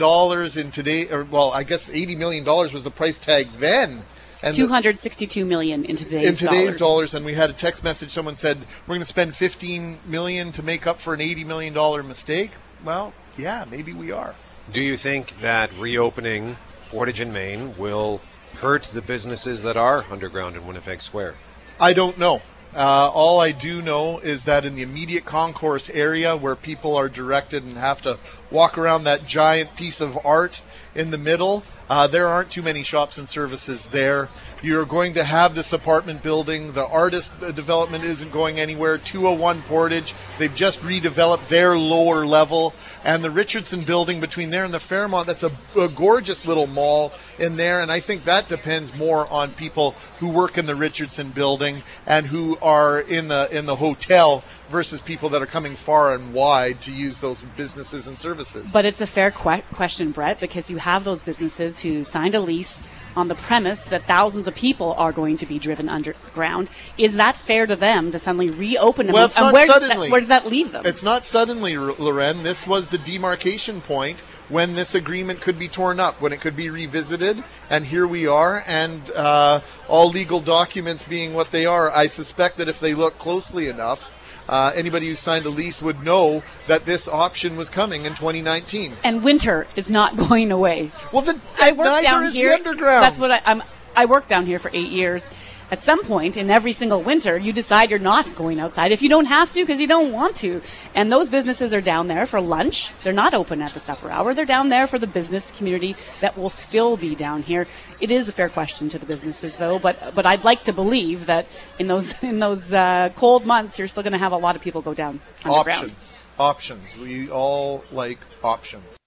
in 0.60 0.72
today, 0.72 1.10
or 1.10 1.24
well, 1.24 1.51
I 1.51 1.63
guess 1.63 1.89
$80 1.89 2.15
million 2.15 2.46
was 2.46 2.84
the 2.84 2.91
price 2.91 3.17
tag 3.17 3.48
then. 3.58 4.03
And 4.44 4.56
262 4.56 5.46
million 5.46 5.86
in 5.86 5.96
today's, 5.96 6.10
dollars. 6.12 6.27
in 6.27 6.36
today's 6.36 6.65
dollars. 6.65 6.77
dollars. 6.77 7.13
and 7.13 7.25
we 7.25 7.34
had 7.34 7.50
a 7.50 7.54
text 7.54 7.84
message 7.84 8.12
someone 8.12 8.36
said 8.36 8.58
we're 8.86 8.96
going 8.96 9.00
to 9.00 9.06
spend 9.06 9.36
15 9.36 10.00
million 10.06 10.51
to 10.51 10.63
make 10.63 10.86
up 10.86 11.00
for 11.00 11.13
an 11.13 11.22
80 11.22 11.44
million 11.46 11.74
dollar 11.74 12.04
mistake 12.04 12.51
well 12.84 13.13
yeah 13.38 13.65
maybe 13.70 13.94
we 13.94 14.12
are 14.12 14.36
Do 14.72 14.82
you 14.82 14.98
think 14.98 15.39
that 15.42 15.72
reopening 15.77 16.58
Portage 16.89 17.22
and 17.22 17.34
Main 17.34 17.77
will 17.77 18.22
hurt 18.60 18.84
the 18.84 19.01
businesses 19.01 19.62
that 19.63 19.77
are 19.77 20.06
underground 20.12 20.56
in 20.56 20.68
Winnipeg 20.68 21.01
Square? 21.01 21.36
i 21.80 21.94
don't 21.94 22.18
know 22.18 22.42
uh, 22.75 23.10
all 23.13 23.39
I 23.39 23.54
do 23.54 23.82
know 23.82 24.20
is 24.20 24.44
that 24.44 24.65
in 24.65 24.75
the 24.75 24.82
immediate 24.82 25.24
concourse 25.24 25.89
area 25.89 26.36
where 26.36 26.58
people 26.58 26.98
are 26.98 27.08
directed 27.08 27.63
and 27.63 27.77
have 27.77 28.01
to 28.01 28.20
walk 28.51 28.77
around 28.77 29.06
that 29.06 29.25
giant 29.25 29.77
piece 29.77 30.01
of 30.01 30.20
art 30.25 30.62
in 30.96 31.12
the 31.12 31.18
middle, 31.18 31.64
uh, 31.90 32.08
there 32.08 32.28
aren't 32.28 32.50
too 32.50 32.62
many 32.62 32.82
shops 32.82 33.18
and 33.18 33.30
services 33.30 33.88
there. 33.88 34.30
You're 34.64 34.86
going 34.86 35.14
to 35.16 35.24
have 35.24 35.54
this 35.54 35.74
apartment 35.74 36.24
building. 36.24 36.72
The 36.72 36.88
artist 36.88 37.32
uh, 37.42 37.52
development 37.52 38.04
isn't 38.04 38.32
going 38.32 38.60
anywhere. 38.60 38.98
201 38.98 39.62
Portage, 39.64 40.16
they've 40.40 40.56
just 40.56 40.82
redeveloped 40.82 41.48
their 41.50 41.78
lower 41.78 42.25
level. 42.25 42.74
And 43.04 43.24
the 43.24 43.30
Richardson 43.30 43.84
building 43.84 44.20
between 44.20 44.50
there 44.50 44.64
and 44.64 44.74
the 44.74 44.80
Fairmont, 44.80 45.28
that's 45.28 45.44
a, 45.44 45.52
a 45.80 45.90
gorgeous 45.90 46.46
little 46.46 46.68
mall 46.68 47.12
in 47.38 47.58
there. 47.58 47.82
And 47.82 47.92
I 47.92 48.00
think 48.00 48.24
that 48.24 48.48
depends 48.48 48.94
more 48.96 49.28
on 49.28 49.52
people 49.54 49.96
who 50.20 50.30
work 50.30 50.58
in 50.58 50.66
the 50.66 50.75
Richardson 50.75 51.30
building 51.32 51.84
and 52.08 52.25
who 52.25 52.58
are 52.62 53.02
in 53.02 53.28
the 53.28 53.48
in 53.56 53.66
the 53.66 53.75
hotel 53.75 54.44
versus 54.70 55.02
people 55.02 55.30
that 55.30 55.42
are 55.42 55.48
coming 55.48 55.76
far 55.76 56.14
and 56.14 56.34
wide 56.34 56.82
to 56.82 56.92
use 56.92 57.20
those 57.20 57.42
businesses 57.56 58.08
and 58.08 58.18
services. 58.18 58.68
But 58.72 58.86
it's 58.86 59.02
a 59.02 59.08
fair 59.08 59.32
que- 59.32 59.64
question, 59.74 60.12
Brett, 60.12 60.40
because 60.40 60.70
you 60.70 60.78
have 60.78 61.04
those 61.04 61.22
businesses 61.22 61.80
who 61.80 62.04
signed 62.04 62.36
a 62.36 62.40
lease 62.40 62.84
on 63.16 63.28
the 63.28 63.36
premise 63.36 63.86
that 63.86 64.04
thousands 64.04 64.48
of 64.48 64.56
people 64.56 64.94
are 64.98 65.12
going 65.12 65.38
to 65.38 65.46
be 65.46 65.58
driven 65.58 65.88
underground. 65.88 66.70
Is 66.98 67.14
that 67.14 67.38
fair 67.38 67.66
to 67.66 67.75
them 67.75 68.12
to 68.12 68.20
suddenly 68.20 68.50
reopen 68.50 69.08
them? 69.08 69.14
Well, 69.14 69.25
it's 69.25 69.38
and 69.38 69.46
not 69.46 69.54
where, 69.54 69.68
does 69.68 69.74
suddenly. 69.75 70.08
that, 70.08 70.12
where 70.12 70.20
does 70.20 70.30
that 70.30 70.46
leave 70.46 70.72
them? 70.72 70.86
It's 70.86 71.04
not 71.04 71.25
suddenly, 71.25 71.78
Loren. 71.78 72.44
This 72.44 72.68
was 72.68 72.90
the 72.90 72.98
demarcation 72.98 73.82
point 73.82 74.22
when 74.50 74.75
this 74.75 74.94
agreement 74.94 75.42
could 75.42 75.58
be 75.58 75.68
torn 75.68 76.00
up, 76.00 76.22
when 76.22 76.34
it 76.34 76.42
could 76.42 76.56
be 76.56 76.70
revisited, 76.70 77.44
and 77.70 77.86
here 77.86 78.06
we 78.06 78.28
are. 78.28 78.64
And 78.68 79.10
uh, 79.12 79.62
all 79.88 80.10
legal 80.10 80.42
documents 80.42 81.04
being 81.04 81.34
what 81.34 81.51
they 81.51 81.66
are, 81.66 81.92
I 81.92 82.08
suspect 82.08 82.58
that 82.58 82.68
if 82.68 82.80
they 82.80 82.94
look 82.94 83.18
closely 83.18 83.70
enough, 83.70 84.12
uh, 84.48 84.72
anybody 84.75 85.08
who 85.08 85.16
signed 85.16 85.46
a 85.46 85.50
lease 85.50 85.81
would 85.81 86.03
know 86.03 86.44
that 86.68 86.86
this 86.86 87.08
option 87.08 87.55
was 87.55 87.70
coming 87.70 88.05
in 88.05 88.14
2019. 88.14 88.94
and 89.03 89.24
winter 89.24 89.68
is 89.75 89.90
not 89.90 90.16
going 90.29 90.51
away. 90.51 90.92
Well, 91.12 91.22
the, 91.24 91.40
I 91.62 91.72
work 91.72 92.03
down 92.03 92.25
is 92.25 92.34
the 92.34 92.40
here. 92.40 92.53
underground. 92.53 93.03
That's 93.03 93.20
what 93.20 93.31
I, 93.31 93.42
I'm. 93.46 93.64
I 93.96 94.05
worked 94.05 94.27
down 94.27 94.46
here 94.46 94.60
for 94.60 94.70
eight 94.74 94.92
years. 94.92 95.29
At 95.72 95.82
some 95.82 96.04
point 96.04 96.38
in 96.38 96.51
every 96.51 96.74
single 96.74 97.01
winter, 97.01 97.38
you 97.38 97.51
decide 97.51 97.90
you're 97.90 97.98
not 97.98 98.36
going 98.36 98.60
outside 98.60 98.92
if 98.92 99.01
you 99.01 99.10
don't 99.10 99.25
have 99.25 99.51
to 99.54 99.64
because 99.64 99.80
you 99.80 99.88
don't 99.88 100.12
want 100.12 100.36
to. 100.38 100.62
And 100.94 101.12
those 101.12 101.28
businesses 101.28 101.74
are 101.74 101.82
down 101.82 102.08
there 102.08 102.28
for 102.28 102.40
lunch. 102.40 102.92
They're 103.04 103.14
not 103.14 103.34
open 103.34 103.64
at 103.64 103.74
the 103.74 103.80
supper 103.80 104.12
hour. 104.12 104.36
They're 104.36 104.46
down 104.46 104.70
there 104.70 104.86
for 104.86 105.00
the 105.00 105.08
business 105.08 105.51
community 105.51 105.96
that 106.22 106.38
will 106.38 106.51
still 106.51 106.98
be 106.98 107.16
down 107.16 107.42
here. 107.42 107.66
It 108.00 108.12
is 108.12 108.30
a 108.30 108.32
fair 108.32 108.50
question 108.50 108.90
to 108.90 109.00
the 109.00 109.08
businesses, 109.08 109.56
though. 109.56 109.80
But 109.80 110.14
but 110.14 110.25
I'd 110.25 110.44
like 110.44 110.64
to 110.64 110.74
believe 110.74 111.25
that 111.25 111.48
in 111.80 111.88
those 111.88 112.14
in 112.22 112.40
those 112.40 112.72
uh, 112.72 113.10
cold 113.16 113.46
months, 113.46 113.80
you're 113.80 113.88
still 113.88 114.04
going 114.04 114.14
to 114.14 114.20
have 114.20 114.34
a 114.34 114.38
lot 114.38 114.56
of 114.56 114.62
people 114.62 114.82
go 114.82 114.94
down 114.94 115.20
options. 115.46 116.18
Options. 116.38 116.96
We 116.96 117.30
all 117.30 117.84
like 117.92 118.20
options. 118.44 118.98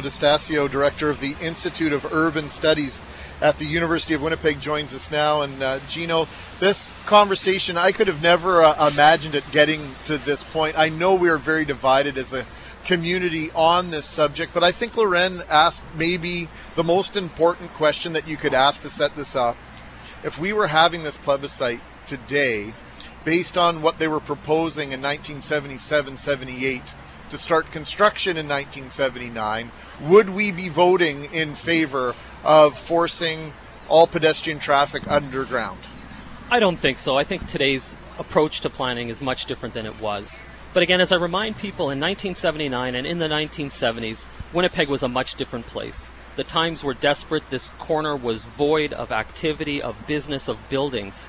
Jino 0.00 0.04
Distasio, 0.04 0.70
director 0.70 1.10
of 1.10 1.20
the 1.20 1.36
Institute 1.40 1.92
of 1.92 2.06
Urban 2.06 2.48
Studies 2.48 3.00
at 3.40 3.58
the 3.58 3.66
University 3.66 4.14
of 4.14 4.22
Winnipeg, 4.22 4.60
joins 4.60 4.94
us 4.94 5.10
now. 5.10 5.42
And 5.42 5.62
uh, 5.62 5.80
Jino, 5.80 6.26
this 6.58 6.92
conversation, 7.06 7.76
I 7.76 7.92
could 7.92 8.06
have 8.06 8.22
never 8.22 8.62
uh, 8.62 8.88
imagined 8.88 9.34
it 9.34 9.44
getting 9.52 9.94
to 10.04 10.16
this 10.18 10.42
point. 10.44 10.78
I 10.78 10.88
know 10.88 11.14
we 11.14 11.28
are 11.28 11.38
very 11.38 11.64
divided 11.64 12.16
as 12.16 12.32
a 12.32 12.46
community 12.84 13.50
on 13.52 13.90
this 13.90 14.06
subject, 14.06 14.54
but 14.54 14.64
I 14.64 14.72
think 14.72 14.96
Loren 14.96 15.42
asked 15.50 15.84
maybe 15.94 16.48
the 16.76 16.84
most 16.84 17.16
important 17.16 17.72
question 17.74 18.14
that 18.14 18.26
you 18.26 18.36
could 18.36 18.54
ask 18.54 18.80
to 18.82 18.88
set 18.88 19.16
this 19.16 19.36
up. 19.36 19.56
If 20.24 20.38
we 20.38 20.52
were 20.52 20.68
having 20.68 21.02
this 21.02 21.16
plebiscite 21.16 21.80
today, 22.06 22.72
based 23.24 23.58
on 23.58 23.82
what 23.82 23.98
they 23.98 24.08
were 24.08 24.20
proposing 24.20 24.92
in 24.92 25.02
1977 25.02 26.16
78 26.16 26.94
to 27.30 27.38
start 27.38 27.70
construction 27.70 28.36
in 28.36 28.46
1979, 28.46 29.70
would 30.02 30.30
we 30.30 30.52
be 30.52 30.68
voting 30.68 31.24
in 31.32 31.54
favor 31.54 32.14
of 32.44 32.78
forcing 32.78 33.52
all 33.88 34.06
pedestrian 34.06 34.58
traffic 34.58 35.08
underground? 35.08 35.80
I 36.50 36.60
don't 36.60 36.78
think 36.78 36.98
so. 36.98 37.16
I 37.16 37.24
think 37.24 37.46
today's 37.46 37.96
approach 38.18 38.60
to 38.60 38.70
planning 38.70 39.08
is 39.08 39.22
much 39.22 39.46
different 39.46 39.74
than 39.74 39.86
it 39.86 40.00
was. 40.00 40.40
But 40.72 40.82
again, 40.82 41.00
as 41.00 41.10
I 41.10 41.16
remind 41.16 41.56
people, 41.56 41.90
in 41.90 41.98
1979 41.98 42.94
and 42.94 43.06
in 43.06 43.18
the 43.18 43.28
1970s, 43.28 44.24
Winnipeg 44.52 44.88
was 44.88 45.02
a 45.02 45.08
much 45.08 45.34
different 45.34 45.66
place. 45.66 46.10
The 46.36 46.44
times 46.44 46.84
were 46.84 46.94
desperate. 46.94 47.42
This 47.50 47.70
corner 47.78 48.16
was 48.16 48.44
void 48.44 48.92
of 48.92 49.10
activity, 49.10 49.82
of 49.82 50.06
business, 50.06 50.48
of 50.48 50.68
buildings. 50.68 51.28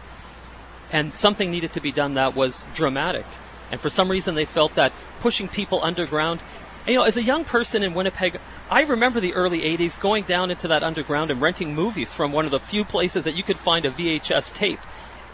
And 0.92 1.14
something 1.14 1.50
needed 1.50 1.74
to 1.74 1.82
be 1.82 1.92
done 1.92 2.14
that 2.14 2.36
was 2.36 2.64
dramatic. 2.76 3.26
And 3.71 3.79
for 3.79 3.89
some 3.89 4.12
reason, 4.12 4.36
they 4.36 4.45
felt 4.45 4.75
that 4.75 4.93
pushing 5.19 5.47
people 5.47 5.84
underground. 5.84 6.41
You 6.86 6.95
know, 6.95 7.03
as 7.03 7.17
a 7.17 7.23
young 7.23 7.45
person 7.45 7.84
in 7.84 7.93
Winnipeg, 7.93 8.39
I 8.69 8.81
remember 8.81 9.19
the 9.19 9.34
early 9.34 9.62
80s 9.62 9.99
going 9.99 10.23
down 10.25 10.51
into 10.51 10.67
that 10.67 10.84
underground 10.84 11.31
and 11.31 11.41
renting 11.41 11.73
movies 11.73 12.13
from 12.13 12.31
one 12.31 12.45
of 12.45 12.51
the 12.51 12.60
few 12.60 12.84
places 12.84 13.23
that 13.23 13.36
you 13.36 13.43
could 13.43 13.57
find 13.57 13.86
a 13.86 13.91
VHS 13.91 14.53
tape. 14.53 14.79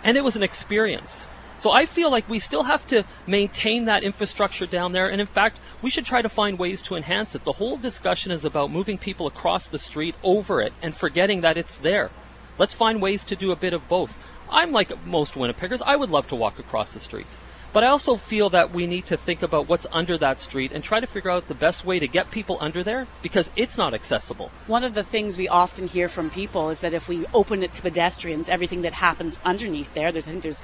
And 0.04 0.18
it 0.18 0.24
was 0.24 0.36
an 0.36 0.44
experience. 0.44 1.28
So 1.60 1.72
I 1.72 1.88
feel 1.88 2.12
like 2.12 2.30
we 2.30 2.38
still 2.38 2.64
have 2.64 2.86
to 2.88 3.04
maintain 3.26 3.86
that 3.86 4.04
infrastructure 4.04 4.68
down 4.68 4.92
there. 4.92 5.10
And 5.10 5.20
in 5.20 5.28
fact, 5.28 5.60
we 5.82 5.90
should 5.90 6.06
try 6.06 6.22
to 6.22 6.30
find 6.30 6.60
ways 6.60 6.82
to 6.84 6.96
enhance 6.96 7.34
it. 7.34 7.44
The 7.46 7.54
whole 7.54 7.78
discussion 7.78 8.32
is 8.32 8.46
about 8.46 8.72
moving 8.72 8.98
people 8.98 9.26
across 9.26 9.68
the 9.68 9.80
street 9.80 10.16
over 10.24 10.62
it 10.62 10.74
and 10.82 10.96
forgetting 10.96 11.42
that 11.42 11.58
it's 11.58 11.78
there. 11.78 12.12
Let's 12.60 12.76
find 12.76 13.02
ways 13.02 13.24
to 13.26 13.36
do 13.36 13.52
a 13.52 13.56
bit 13.56 13.74
of 13.74 13.88
both. 13.88 14.18
I'm 14.50 14.72
like 14.72 15.06
most 15.06 15.34
Winnipeggers. 15.34 15.82
I 15.86 15.96
would 15.96 16.10
love 16.10 16.28
to 16.28 16.36
walk 16.36 16.60
across 16.60 16.94
the 16.94 17.00
street. 17.00 17.28
But 17.74 17.84
I 17.84 17.88
also 17.88 18.16
feel 18.16 18.50
that 18.52 18.74
we 18.74 18.88
need 18.88 19.06
to 19.08 19.18
think 19.18 19.44
about 19.44 19.68
what's 19.68 19.86
under 19.92 20.18
that 20.18 20.40
street 20.40 20.72
and 20.72 20.84
try 20.84 21.00
to 21.00 21.08
figure 21.08 21.30
out 21.30 21.48
the 21.48 21.54
best 21.54 21.86
way 21.86 22.00
to 22.00 22.08
get 22.08 22.32
people 22.32 22.58
under 22.62 22.84
there 22.84 23.08
because 23.22 23.52
it's 23.56 23.78
not 23.78 23.94
accessible. 23.94 24.52
One 24.68 24.84
of 24.84 24.94
the 24.94 25.04
things 25.04 25.38
we 25.38 25.48
often 25.48 25.88
hear 25.88 26.10
from 26.10 26.30
people 26.30 26.70
is 26.70 26.80
that 26.80 26.94
if 26.94 27.08
we 27.08 27.26
open 27.34 27.64
it 27.64 27.74
to 27.74 27.82
pedestrians, 27.82 28.50
everything 28.50 28.82
that 28.82 28.94
happens 28.94 29.38
underneath 29.44 29.94
there, 29.94 30.12
there's 30.12 30.28
I 30.28 30.32
think 30.32 30.44
there's 30.44 30.62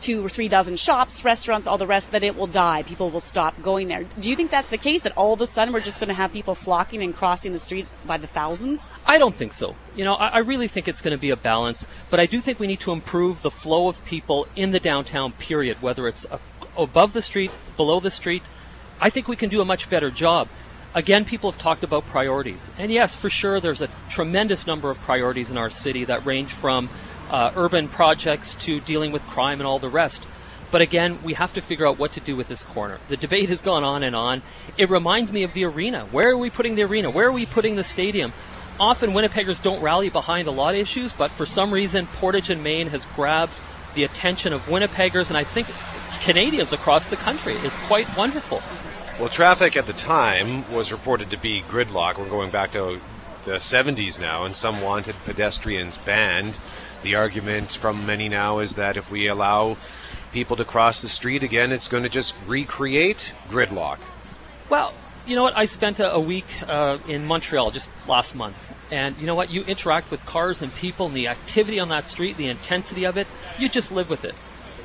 two 0.00 0.24
or 0.24 0.28
three 0.28 0.48
dozen 0.48 0.76
shops, 0.76 1.24
restaurants, 1.24 1.66
all 1.66 1.78
the 1.78 1.86
rest, 1.86 2.10
that 2.10 2.24
it 2.24 2.36
will 2.36 2.46
die. 2.46 2.82
People 2.82 3.10
will 3.10 3.20
stop 3.20 3.60
going 3.62 3.88
there. 3.88 4.04
Do 4.18 4.30
you 4.30 4.36
think 4.36 4.50
that's 4.50 4.68
the 4.68 4.78
case? 4.78 5.02
That 5.02 5.16
all 5.16 5.32
of 5.32 5.40
a 5.40 5.46
sudden 5.46 5.72
we're 5.72 5.80
just 5.80 6.00
going 6.00 6.08
to 6.08 6.14
have 6.14 6.32
people 6.32 6.54
flocking 6.54 7.02
and 7.02 7.14
crossing 7.14 7.52
the 7.52 7.58
street 7.60 7.86
by 8.06 8.16
the 8.16 8.26
thousands? 8.26 8.86
I 9.06 9.18
don't 9.18 9.34
think 9.34 9.52
so. 9.52 9.76
You 9.94 10.04
know, 10.04 10.14
I, 10.14 10.28
I 10.28 10.38
really 10.38 10.68
think 10.68 10.88
it's 10.88 11.00
going 11.00 11.16
to 11.16 11.20
be 11.20 11.30
a 11.30 11.36
balance, 11.36 11.86
but 12.10 12.18
I 12.18 12.26
do 12.26 12.40
think 12.40 12.58
we 12.58 12.66
need 12.66 12.80
to 12.80 12.92
improve 12.92 13.42
the 13.42 13.50
flow 13.50 13.88
of 13.88 14.04
people 14.04 14.46
in 14.56 14.70
the 14.70 14.80
downtown, 14.80 15.32
period, 15.32 15.82
whether 15.82 16.08
it's 16.08 16.24
a, 16.30 16.40
above 16.76 17.12
the 17.12 17.22
street, 17.22 17.50
below 17.76 18.00
the 18.00 18.10
street. 18.10 18.42
I 19.00 19.10
think 19.10 19.28
we 19.28 19.36
can 19.36 19.48
do 19.48 19.60
a 19.60 19.64
much 19.64 19.88
better 19.88 20.10
job. 20.10 20.48
Again, 20.92 21.24
people 21.24 21.52
have 21.52 21.60
talked 21.60 21.84
about 21.84 22.06
priorities. 22.06 22.70
And 22.76 22.90
yes, 22.90 23.14
for 23.14 23.30
sure, 23.30 23.60
there's 23.60 23.80
a 23.80 23.88
tremendous 24.08 24.66
number 24.66 24.90
of 24.90 24.98
priorities 24.98 25.48
in 25.48 25.56
our 25.56 25.70
city 25.70 26.04
that 26.06 26.26
range 26.26 26.52
from 26.52 26.90
uh, 27.30 27.52
urban 27.56 27.88
projects 27.88 28.54
to 28.56 28.80
dealing 28.80 29.12
with 29.12 29.22
crime 29.26 29.60
and 29.60 29.66
all 29.66 29.78
the 29.78 29.88
rest. 29.88 30.26
But 30.70 30.82
again, 30.82 31.22
we 31.22 31.34
have 31.34 31.52
to 31.54 31.60
figure 31.60 31.86
out 31.86 31.98
what 31.98 32.12
to 32.12 32.20
do 32.20 32.36
with 32.36 32.48
this 32.48 32.62
corner. 32.62 33.00
The 33.08 33.16
debate 33.16 33.48
has 33.48 33.60
gone 33.60 33.82
on 33.82 34.02
and 34.02 34.14
on. 34.14 34.42
It 34.76 34.88
reminds 34.88 35.32
me 35.32 35.42
of 35.42 35.52
the 35.52 35.64
arena. 35.64 36.06
Where 36.10 36.30
are 36.30 36.38
we 36.38 36.50
putting 36.50 36.76
the 36.76 36.82
arena? 36.82 37.10
Where 37.10 37.26
are 37.26 37.32
we 37.32 37.46
putting 37.46 37.76
the 37.76 37.82
stadium? 37.82 38.32
Often 38.78 39.10
Winnipeggers 39.10 39.62
don't 39.62 39.82
rally 39.82 40.08
behind 40.08 40.46
a 40.48 40.52
lot 40.52 40.74
of 40.74 40.80
issues, 40.80 41.12
but 41.12 41.30
for 41.30 41.44
some 41.44 41.72
reason, 41.72 42.06
Portage 42.14 42.50
and 42.50 42.62
Main 42.62 42.88
has 42.88 43.04
grabbed 43.16 43.52
the 43.94 44.04
attention 44.04 44.52
of 44.52 44.62
Winnipeggers 44.62 45.28
and 45.28 45.36
I 45.36 45.44
think 45.44 45.68
Canadians 46.20 46.72
across 46.72 47.06
the 47.06 47.16
country. 47.16 47.54
It's 47.56 47.78
quite 47.80 48.16
wonderful. 48.16 48.62
Well, 49.18 49.28
traffic 49.28 49.76
at 49.76 49.86
the 49.86 49.92
time 49.92 50.70
was 50.72 50.92
reported 50.92 51.30
to 51.30 51.36
be 51.36 51.62
gridlock. 51.62 52.18
We're 52.18 52.28
going 52.28 52.50
back 52.50 52.72
to 52.72 53.00
the 53.44 53.56
70s 53.56 54.20
now, 54.20 54.44
and 54.44 54.54
some 54.54 54.80
wanted 54.80 55.16
pedestrians 55.24 55.98
banned. 55.98 56.58
The 57.02 57.14
argument 57.14 57.72
from 57.72 58.04
many 58.04 58.28
now 58.28 58.58
is 58.58 58.74
that 58.74 58.96
if 58.96 59.10
we 59.10 59.26
allow 59.26 59.78
people 60.32 60.56
to 60.56 60.64
cross 60.64 61.00
the 61.00 61.08
street 61.08 61.42
again, 61.42 61.72
it's 61.72 61.88
going 61.88 62.02
to 62.02 62.08
just 62.08 62.34
recreate 62.46 63.34
gridlock. 63.48 63.98
Well, 64.68 64.92
you 65.26 65.34
know 65.34 65.42
what? 65.42 65.56
I 65.56 65.64
spent 65.64 65.98
a, 65.98 66.12
a 66.12 66.20
week 66.20 66.62
uh, 66.66 66.98
in 67.08 67.26
Montreal 67.26 67.70
just 67.70 67.88
last 68.06 68.34
month. 68.34 68.56
And 68.90 69.16
you 69.18 69.26
know 69.26 69.34
what? 69.34 69.50
You 69.50 69.62
interact 69.62 70.10
with 70.10 70.26
cars 70.26 70.60
and 70.60 70.74
people 70.74 71.06
and 71.06 71.16
the 71.16 71.28
activity 71.28 71.78
on 71.78 71.88
that 71.88 72.08
street, 72.08 72.36
the 72.36 72.48
intensity 72.48 73.04
of 73.04 73.16
it, 73.16 73.26
you 73.58 73.68
just 73.68 73.92
live 73.92 74.10
with 74.10 74.24
it. 74.24 74.34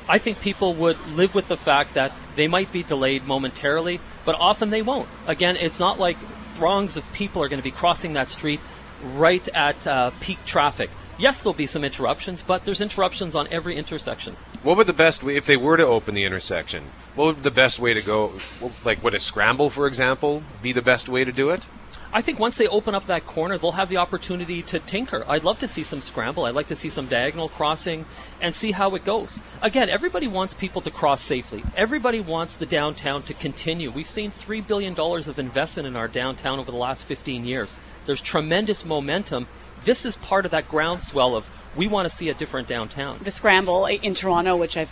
I 0.08 0.20
think 0.20 0.40
people 0.40 0.76
would 0.76 1.00
live 1.08 1.34
with 1.34 1.48
the 1.48 1.58
fact 1.58 1.96
that 1.96 2.12
they 2.36 2.48
might 2.48 2.72
be 2.72 2.84
delayed 2.84 3.26
momentarily, 3.26 4.00
but 4.24 4.36
often 4.36 4.70
they 4.70 4.84
won't. 4.84 5.10
Again, 5.26 5.56
it's 5.56 5.80
not 5.80 6.00
like 6.00 6.18
throngs 6.56 6.96
of 6.96 7.12
people 7.12 7.42
are 7.42 7.50
going 7.50 7.60
to 7.60 7.64
be 7.64 7.72
crossing 7.72 8.14
that 8.14 8.30
street 8.30 8.60
right 9.16 9.48
at 9.50 9.86
uh, 9.88 10.12
peak 10.20 10.38
traffic. 10.46 10.92
Yes, 11.18 11.40
there'll 11.40 11.54
be 11.54 11.68
some 11.68 11.84
interruptions, 11.84 12.42
but 12.42 12.66
there's 12.66 12.82
interruptions 12.82 13.36
on 13.36 13.48
every 13.50 13.78
intersection. 13.78 14.36
What 14.64 14.76
would 14.76 14.88
the 14.88 14.94
best 14.94 15.24
way, 15.24 15.38
if 15.38 15.46
they 15.46 15.56
were 15.56 15.78
to 15.78 15.86
open 15.86 16.14
the 16.14 16.24
intersection, 16.24 16.92
what 17.16 17.26
would 17.28 17.44
the 17.44 17.52
best 17.52 17.80
way 17.80 17.94
to 17.94 18.02
go? 18.02 18.34
Like, 18.84 19.02
would 19.02 19.14
a 19.14 19.20
scramble, 19.20 19.70
for 19.70 19.88
example, 19.88 20.44
be 20.62 20.74
the 20.74 20.82
best 20.82 21.08
way 21.08 21.24
to 21.24 21.32
do 21.32 21.52
it? 21.52 21.64
I 22.12 22.22
think 22.22 22.40
once 22.40 22.58
they 22.58 22.68
open 22.68 22.96
up 22.96 23.08
that 23.08 23.26
corner, 23.26 23.58
they'll 23.58 23.74
have 23.74 23.90
the 23.90 23.98
opportunity 23.98 24.62
to 24.64 24.80
tinker. 24.80 25.24
I'd 25.28 25.44
love 25.44 25.60
to 25.60 25.68
see 25.68 25.84
some 25.84 26.02
scramble. 26.02 26.46
I'd 26.46 26.56
like 26.56 26.68
to 26.68 26.76
see 26.76 26.90
some 26.90 27.08
diagonal 27.08 27.50
crossing 27.50 28.06
and 28.42 28.56
see 28.56 28.72
how 28.72 28.96
it 28.96 29.04
goes. 29.06 29.42
Again, 29.62 29.90
everybody 29.90 30.28
wants 30.28 30.54
people 30.54 30.82
to 30.82 30.92
cross 30.92 31.22
safely. 31.22 31.64
Everybody 31.76 32.20
wants 32.20 32.56
the 32.56 32.66
downtown 32.66 33.24
to 33.24 33.34
continue. 33.34 33.92
We've 33.92 34.10
seen 34.10 34.32
$3 34.32 34.66
billion 34.66 34.98
of 34.98 35.40
investment 35.40 35.88
in 35.88 35.96
our 35.96 36.08
downtown 36.08 36.60
over 36.60 36.72
the 36.72 36.78
last 36.78 37.06
15 37.06 37.46
years. 37.46 37.80
There's 38.06 38.22
tremendous 38.22 38.86
momentum. 38.86 39.48
This 39.86 40.04
is 40.04 40.16
part 40.16 40.46
of 40.46 40.52
that 40.52 40.68
groundswell 40.68 41.36
of 41.36 41.46
we 41.76 41.88
want 41.88 42.10
to 42.10 42.16
see 42.16 42.30
a 42.30 42.34
different 42.34 42.68
downtown. 42.68 43.20
The 43.22 43.32
scramble 43.32 43.86
in 43.86 44.16
Toronto, 44.16 44.56
which 44.56 44.76
I've 44.78 44.92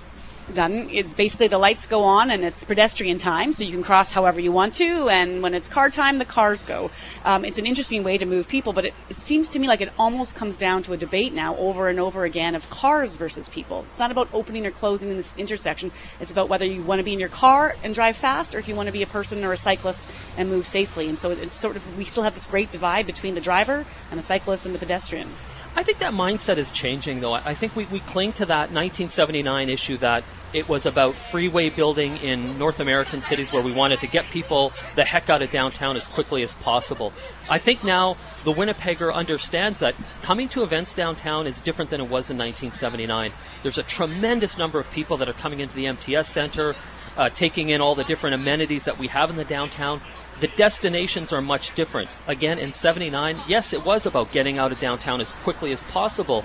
done. 0.54 0.90
It's 0.92 1.14
basically 1.14 1.48
the 1.48 1.58
lights 1.58 1.88
go 1.88 2.04
on 2.04 2.32
and 2.32 2.44
it's 2.44 2.64
pedestrian 2.64 3.18
time, 3.18 3.54
so 3.54 3.64
you 3.64 3.72
can 3.72 3.84
cross 3.84 4.12
however 4.12 4.40
you 4.40 4.52
want 4.52 4.74
to. 4.76 5.10
And 5.10 5.42
when 5.42 5.54
it's 5.54 5.70
car 5.70 5.90
time, 5.90 6.18
the 6.18 6.26
cars 6.26 6.64
go. 6.64 6.92
Um, 7.24 7.46
it's 7.46 7.58
an 7.58 7.66
interesting 7.66 8.04
way 8.04 8.18
to 8.18 8.26
move 8.26 8.48
people, 8.48 8.74
but 8.74 8.86
it, 8.86 8.94
it 9.10 9.18
seems 9.18 9.50
to 9.50 9.60
me 9.60 9.68
like 9.68 9.82
it 9.82 9.92
almost 9.98 10.36
comes 10.36 10.58
down 10.58 10.84
to 10.84 10.94
a 10.94 10.98
debate 10.98 11.34
now 11.34 11.56
over 11.58 11.88
and 11.88 12.00
over 12.00 12.26
again 12.26 12.56
of 12.56 12.70
cars 12.70 13.16
versus 13.18 13.50
people. 13.50 13.86
It's 13.90 14.00
not 14.00 14.12
about 14.12 14.30
opening 14.34 14.66
or 14.66 14.72
closing 14.72 15.10
in 15.10 15.18
this 15.18 15.34
intersection. 15.38 15.92
It's 16.20 16.32
about 16.32 16.50
whether 16.50 16.66
you 16.66 16.84
want 16.84 17.00
to 17.00 17.04
be 17.04 17.14
in 17.14 17.20
your 17.20 17.30
car 17.30 17.76
and 17.84 17.94
drive 17.94 18.18
fast 18.18 18.56
or 18.56 18.60
if 18.60 18.68
you 18.68 18.76
want 18.76 18.88
to 18.88 18.94
be 18.94 19.04
a 19.04 19.08
person 19.08 19.44
or 19.44 19.54
a 19.54 19.58
cyclist 19.58 20.08
and 20.38 20.50
move 20.50 20.68
safely. 20.68 21.08
And 21.08 21.20
so 21.20 21.32
it's 21.32 21.60
sort 21.60 21.76
of, 21.76 21.98
we 21.98 22.06
still 22.06 22.24
have 22.24 22.34
this 22.34 22.48
great 22.48 22.72
divide 22.72 23.06
between 23.06 23.36
the 23.36 23.42
driver 23.42 23.86
and 24.10 24.20
the 24.20 24.24
cyclist 24.24 24.66
and 24.66 24.74
the 24.74 24.80
pedestrian. 24.80 25.30
I 25.76 25.82
think 25.82 25.98
that 26.00 26.14
mindset 26.14 26.58
is 26.58 26.70
changing, 26.70 27.22
though. 27.22 27.34
I 27.34 27.56
think 27.56 27.76
we, 27.76 27.86
we 27.86 28.00
cling 28.02 28.34
to 28.34 28.46
that 28.46 28.72
1979 28.72 29.70
issue 29.70 29.98
that 29.98 30.24
it 30.54 30.70
was 30.70 30.86
about 30.86 31.18
freeway 31.18 31.72
building 31.72 32.18
in 32.18 32.60
North 32.60 32.80
American 32.80 33.22
cities 33.22 33.52
where 33.52 33.64
we 33.64 33.72
wanted 33.72 34.00
to 34.02 34.08
get 34.08 34.26
people 34.26 34.72
the 34.96 35.04
heck 35.04 35.32
out 35.32 35.42
of 35.42 35.50
downtown 35.50 35.98
as 35.98 36.06
quickly 36.06 36.44
as 36.44 36.54
possible. 36.56 37.12
I 37.50 37.58
think 37.58 37.84
now 37.84 38.18
the 38.46 38.54
Winnipegger 38.54 39.12
understands 39.12 39.80
that 39.80 39.96
coming 40.22 40.48
to 40.50 40.62
events 40.62 40.94
downtown 40.94 41.48
is 41.48 41.60
different 41.60 41.90
than 41.90 42.00
it 42.00 42.04
was 42.04 42.30
in 42.30 42.38
1979. 42.38 43.34
There's 43.64 43.80
a 43.80 43.84
tremendous 43.84 44.60
number 44.60 44.80
of 44.80 44.92
people 44.92 45.18
that 45.18 45.28
are 45.28 45.34
coming 45.34 45.60
into 45.60 45.76
the 45.76 45.88
MTS 45.88 46.28
Center, 46.28 46.76
uh, 47.18 47.30
taking 47.30 47.70
in 47.70 47.82
all 47.82 47.96
the 47.96 48.04
different 48.04 48.34
amenities 48.34 48.86
that 48.86 48.98
we 48.98 49.08
have 49.08 49.30
in 49.30 49.36
the 49.36 49.46
downtown 49.46 50.02
the 50.40 50.48
destinations 50.50 51.32
are 51.32 51.42
much 51.42 51.74
different. 51.76 52.10
Again, 52.28 52.58
in 52.58 52.72
79, 52.72 53.40
yes, 53.48 53.74
it 53.74 53.86
was 53.86 54.06
about 54.06 54.32
getting 54.32 54.58
out 54.58 54.72
of 54.72 54.80
downtown 54.80 55.22
as 55.22 55.32
quickly 55.44 55.72
as 55.72 55.84
possible. 55.86 56.44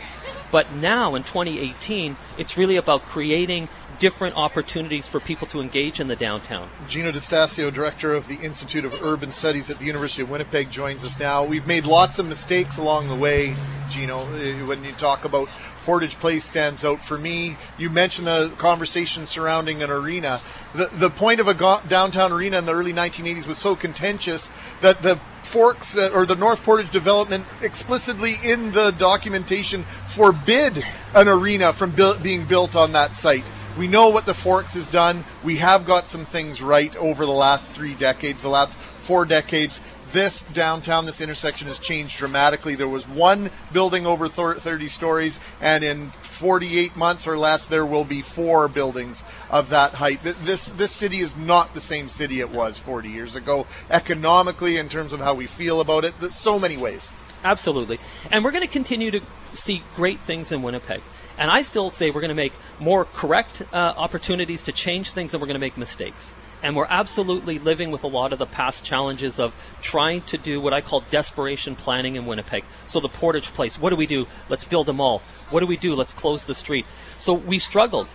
But 0.50 0.72
now 0.72 1.14
in 1.14 1.22
2018, 1.22 2.16
it's 2.36 2.56
really 2.56 2.76
about 2.76 3.02
creating 3.02 3.68
different 3.98 4.36
opportunities 4.36 5.08
for 5.08 5.20
people 5.20 5.46
to 5.48 5.60
engage 5.60 6.00
in 6.00 6.08
the 6.08 6.16
downtown. 6.16 6.70
Jino 6.86 7.12
Distasio, 7.12 7.72
director 7.72 8.14
of 8.14 8.28
the 8.28 8.36
Institute 8.36 8.84
of 8.84 8.94
Urban 9.02 9.32
Studies 9.32 9.70
at 9.70 9.78
the 9.78 9.84
University 9.84 10.22
of 10.22 10.30
Winnipeg, 10.30 10.70
joins 10.70 11.04
us 11.04 11.18
now. 11.18 11.44
We've 11.44 11.66
made 11.66 11.84
lots 11.84 12.18
of 12.18 12.26
mistakes 12.26 12.78
along 12.78 13.08
the 13.08 13.16
way, 13.16 13.56
Jino. 13.88 14.22
Eh, 14.40 14.64
when 14.66 14.84
you 14.84 14.92
talk 14.92 15.24
about 15.24 15.48
Portage 15.88 16.18
Place 16.18 16.44
stands 16.44 16.84
out 16.84 17.02
for 17.02 17.16
me. 17.16 17.56
You 17.78 17.88
mentioned 17.88 18.26
the 18.26 18.52
conversation 18.58 19.24
surrounding 19.24 19.82
an 19.82 19.90
arena. 19.90 20.42
The, 20.74 20.90
the 20.94 21.10
point 21.10 21.40
of 21.40 21.48
a 21.48 21.54
go- 21.54 21.80
downtown 21.88 22.30
arena 22.30 22.58
in 22.58 22.66
the 22.66 22.74
early 22.74 22.92
1980s 22.92 23.46
was 23.46 23.58
so 23.58 23.74
contentious 23.74 24.50
that 24.80 25.02
the 25.02 25.18
Forks 25.42 25.96
uh, 25.96 26.10
or 26.12 26.26
the 26.26 26.36
North 26.36 26.62
Portage 26.62 26.90
development 26.90 27.46
explicitly 27.62 28.34
in 28.44 28.72
the 28.72 28.90
documentation 28.90 29.86
forbid 30.08 30.84
an 31.14 31.28
arena 31.28 31.72
from 31.72 31.92
bu- 31.92 32.18
being 32.18 32.44
built 32.44 32.76
on 32.76 32.92
that 32.92 33.14
site. 33.14 33.44
We 33.78 33.88
know 33.88 34.08
what 34.08 34.26
the 34.26 34.34
Forks 34.34 34.74
has 34.74 34.88
done. 34.88 35.24
We 35.44 35.56
have 35.56 35.86
got 35.86 36.08
some 36.08 36.26
things 36.26 36.60
right 36.60 36.94
over 36.96 37.24
the 37.24 37.32
last 37.32 37.72
three 37.72 37.94
decades, 37.94 38.42
the 38.42 38.48
last 38.48 38.72
four 38.98 39.24
decades. 39.24 39.80
This 40.12 40.42
downtown, 40.42 41.06
this 41.06 41.20
intersection 41.20 41.68
has 41.68 41.78
changed 41.78 42.18
dramatically. 42.18 42.74
There 42.74 42.88
was 42.88 43.06
one 43.06 43.50
building 43.72 44.06
over 44.06 44.28
30 44.28 44.88
stories, 44.88 45.38
and 45.60 45.84
in 45.84 46.10
48 46.22 46.96
months 46.96 47.26
or 47.26 47.36
less, 47.36 47.66
there 47.66 47.84
will 47.84 48.04
be 48.04 48.22
four 48.22 48.68
buildings 48.68 49.22
of 49.50 49.68
that 49.70 49.94
height. 49.94 50.20
This 50.22 50.68
this 50.68 50.92
city 50.92 51.18
is 51.18 51.36
not 51.36 51.74
the 51.74 51.80
same 51.80 52.08
city 52.08 52.40
it 52.40 52.50
was 52.50 52.78
40 52.78 53.08
years 53.08 53.36
ago, 53.36 53.66
economically, 53.90 54.76
in 54.78 54.88
terms 54.88 55.12
of 55.12 55.20
how 55.20 55.34
we 55.34 55.46
feel 55.46 55.80
about 55.80 56.04
it. 56.04 56.14
So 56.32 56.58
many 56.58 56.76
ways. 56.76 57.12
Absolutely, 57.44 57.98
and 58.30 58.44
we're 58.44 58.50
going 58.50 58.66
to 58.66 58.72
continue 58.72 59.10
to 59.10 59.20
see 59.52 59.82
great 59.94 60.20
things 60.20 60.52
in 60.52 60.62
Winnipeg. 60.62 61.02
And 61.36 61.50
I 61.50 61.62
still 61.62 61.90
say 61.90 62.10
we're 62.10 62.20
going 62.20 62.30
to 62.30 62.34
make 62.34 62.52
more 62.80 63.04
correct 63.04 63.62
uh, 63.72 63.94
opportunities 63.96 64.62
to 64.62 64.72
change 64.72 65.12
things 65.12 65.32
and 65.32 65.40
we're 65.40 65.46
going 65.46 65.54
to 65.54 65.60
make 65.60 65.78
mistakes. 65.78 66.34
And 66.62 66.74
we're 66.74 66.86
absolutely 66.88 67.58
living 67.58 67.90
with 67.90 68.02
a 68.02 68.08
lot 68.08 68.32
of 68.32 68.38
the 68.38 68.46
past 68.46 68.84
challenges 68.84 69.38
of 69.38 69.54
trying 69.80 70.22
to 70.22 70.38
do 70.38 70.60
what 70.60 70.72
I 70.72 70.80
call 70.80 71.00
desperation 71.10 71.76
planning 71.76 72.16
in 72.16 72.26
Winnipeg. 72.26 72.64
So 72.88 73.00
the 73.00 73.08
Portage 73.08 73.52
Place, 73.54 73.78
what 73.78 73.90
do 73.90 73.96
we 73.96 74.06
do? 74.06 74.26
Let's 74.48 74.64
build 74.64 74.88
a 74.88 74.92
mall. 74.92 75.22
What 75.50 75.60
do 75.60 75.66
we 75.66 75.76
do? 75.76 75.94
Let's 75.94 76.12
close 76.12 76.44
the 76.44 76.54
street. 76.54 76.84
So 77.20 77.32
we 77.32 77.58
struggled. 77.58 78.08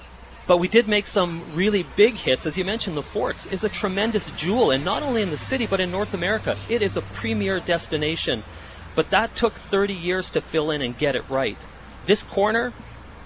But 0.46 0.58
we 0.58 0.68
did 0.68 0.90
make 0.90 1.08
some 1.08 1.56
really 1.56 1.86
big 1.96 2.16
hits. 2.16 2.46
As 2.46 2.58
you 2.58 2.66
mentioned, 2.66 2.98
the 2.98 3.04
Forks 3.04 3.46
is 3.46 3.64
a 3.64 3.70
tremendous 3.70 4.30
jewel, 4.32 4.72
and 4.72 4.84
not 4.84 5.02
only 5.02 5.22
in 5.22 5.30
the 5.30 5.38
city, 5.38 5.66
but 5.66 5.80
in 5.80 5.90
North 5.90 6.14
America. 6.14 6.58
It 6.68 6.82
is 6.82 6.98
a 6.98 7.02
premier 7.02 7.62
destination. 7.62 8.44
But 8.94 9.10
that 9.12 9.36
took 9.36 9.54
30 9.54 9.94
years 9.94 10.30
to 10.32 10.42
fill 10.42 10.70
in 10.70 10.82
and 10.82 10.98
get 10.98 11.16
it 11.16 11.24
right. 11.30 11.58
This 12.08 12.24
corner, 12.24 12.74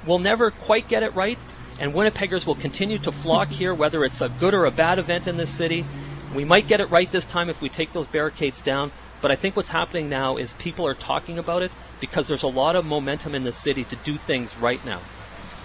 We'll 0.08 0.20
never 0.20 0.52
quite 0.52 0.88
get 0.88 1.04
it 1.04 1.14
right, 1.16 1.38
and 1.80 1.94
Winnipeggers 1.94 2.46
will 2.46 2.56
continue 2.56 2.98
to 3.00 3.12
flock 3.12 3.50
here, 3.50 3.74
whether 3.74 4.04
it's 4.04 4.22
a 4.22 4.30
good 4.30 4.54
or 4.54 4.66
a 4.66 4.72
bad 4.72 5.00
event 5.00 5.28
in 5.28 5.38
this 5.38 5.50
city. 5.50 5.86
We 6.36 6.44
might 6.44 6.68
get 6.68 6.82
it 6.82 6.90
right 6.90 7.10
this 7.10 7.26
time 7.26 7.50
if 7.50 7.62
we 7.62 7.70
take 7.70 7.94
those 7.94 8.08
barricades 8.08 8.62
down, 8.62 8.92
but 9.22 9.32
I 9.32 9.36
think 9.36 9.56
what's 9.56 9.70
happening 9.70 10.10
now 10.10 10.38
is 10.38 10.54
people 10.54 10.86
are 10.86 10.94
talking 10.94 11.38
about 11.38 11.64
it 11.64 11.72
because 12.00 12.28
there's 12.28 12.44
a 12.44 12.48
lot 12.48 12.76
of 12.76 12.86
momentum 12.86 13.34
in 13.34 13.44
the 13.44 13.52
city 13.52 13.84
to 13.86 13.96
do 13.98 14.18
things 14.18 14.58
right 14.58 14.84
now. 14.86 15.02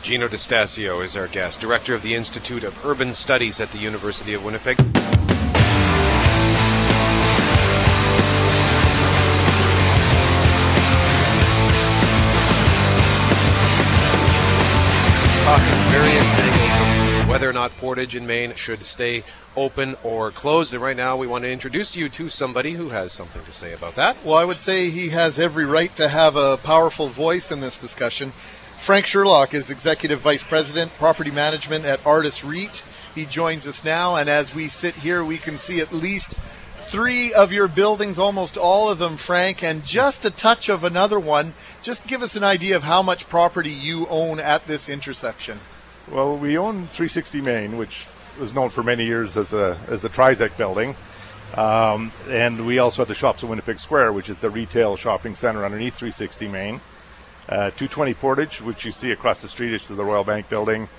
Jino 0.03 0.29
Distasio 0.29 1.03
is 1.05 1.16
our 1.16 1.29
guest, 1.29 1.61
director 1.61 1.94
of 1.94 2.03
the 2.03 2.14
Institute 2.14 2.64
of 2.64 2.85
Urban 2.85 3.14
Studies 3.14 3.61
at 3.61 3.70
the 3.70 3.79
University 3.79 4.35
of 4.35 4.44
Winnipeg. 4.44 4.79
Talking 15.53 15.91
various 15.91 17.21
of 17.21 17.29
whether 17.29 17.47
or 17.47 17.53
not 17.53 17.73
Portage 17.73 18.17
and 18.17 18.27
Main 18.27 18.55
should 18.55 18.87
stay 18.87 19.23
open 19.55 19.97
or 20.03 20.31
closed. 20.31 20.73
And 20.73 20.83
right 20.83 20.97
now, 20.97 21.15
we 21.19 21.27
want 21.27 21.45
to 21.45 21.51
introduce 21.51 21.95
you 21.95 22.09
to 22.09 22.31
somebody 22.31 22.73
who 22.73 22.88
has 22.88 23.12
something 23.12 23.45
to 23.45 23.53
say 23.53 23.75
about 23.75 23.95
that. 23.97 24.17
Well, 24.25 24.38
I 24.38 24.47
would 24.47 24.61
say 24.61 24.88
he 24.88 25.11
has 25.11 25.38
every 25.38 25.67
right 25.67 25.95
to 25.97 26.09
have 26.09 26.37
a 26.37 26.57
powerful 26.57 27.11
voice 27.11 27.53
in 27.53 27.61
this 27.61 27.77
discussion. 27.77 28.33
Frank 28.81 29.05
Sherlock 29.05 29.53
is 29.53 29.69
Executive 29.69 30.23
Vice 30.23 30.43
President, 30.43 30.91
Property 30.93 31.31
Management 31.31 31.85
at 31.85 32.01
Artis 32.07 32.43
REIT. 32.43 32.83
He 33.15 33.27
joins 33.27 33.67
us 33.67 33.85
now, 33.85 34.17
and 34.17 34.31
as 34.31 34.55
we 34.55 34.69
sit 34.69 34.95
here, 34.95 35.23
we 35.23 35.37
can 35.37 35.59
see 35.59 35.81
at 35.81 35.93
least 35.93 36.38
three 36.92 37.33
of 37.33 37.50
your 37.50 37.68
buildings, 37.68 38.18
almost 38.18 38.59
all 38.59 38.90
of 38.90 38.98
them, 38.98 39.16
Frank, 39.16 39.62
and 39.62 39.83
just 39.83 40.26
a 40.26 40.31
touch 40.31 40.68
of 40.68 40.85
another 40.85 41.18
one. 41.18 41.55
Just 41.81 42.07
give 42.07 42.20
us 42.20 42.37
an 42.37 42.44
idea 42.44 42.76
of 42.76 42.83
how 42.83 43.02
much 43.02 43.31
property 43.31 43.70
you 43.70 44.07
own 44.09 44.38
at 44.38 44.66
this 44.66 44.90
intersection. 44.90 45.59
Well, 46.11 46.37
we 46.37 46.59
own 46.59 46.88
360 46.88 47.40
Main, 47.40 47.78
which 47.78 48.07
was 48.38 48.52
known 48.52 48.68
for 48.68 48.83
many 48.83 49.07
years 49.07 49.38
as 49.38 49.48
the 49.48 49.78
as 49.88 50.02
the 50.02 50.11
Trizec 50.11 50.59
building, 50.59 50.94
um, 51.55 52.12
and 52.28 52.66
we 52.66 52.78
also 52.78 53.00
have 53.00 53.09
the 53.09 53.14
Shops 53.14 53.42
at 53.42 53.48
Winnipeg 53.48 53.78
Square, 53.78 54.12
which 54.12 54.28
is 54.28 54.38
the 54.38 54.50
retail 54.50 54.94
shopping 54.96 55.35
center 55.35 55.64
underneath 55.64 55.94
360 55.94 56.46
Main. 56.48 56.81
Uh, 57.48 57.70
220 57.70 58.14
Portage, 58.14 58.61
which 58.61 58.85
you 58.85 58.92
see 58.92 59.12
across 59.12 59.40
the 59.40 59.48
street, 59.48 59.72
is 59.72 59.88
the 59.88 59.94
Royal 59.94 60.24
Bank 60.24 60.50
building. 60.50 60.90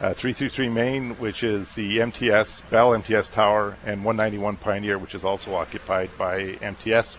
Uh, 0.00 0.14
333 0.14 0.68
Main, 0.70 1.10
which 1.18 1.42
is 1.42 1.72
the 1.72 1.98
MTS 2.00 2.62
Bell 2.70 2.94
MTS 2.94 3.28
Tower, 3.30 3.76
and 3.84 4.02
191 4.02 4.56
Pioneer, 4.56 4.98
which 4.98 5.14
is 5.14 5.24
also 5.24 5.54
occupied 5.54 6.08
by 6.16 6.56
MTS. 6.62 7.18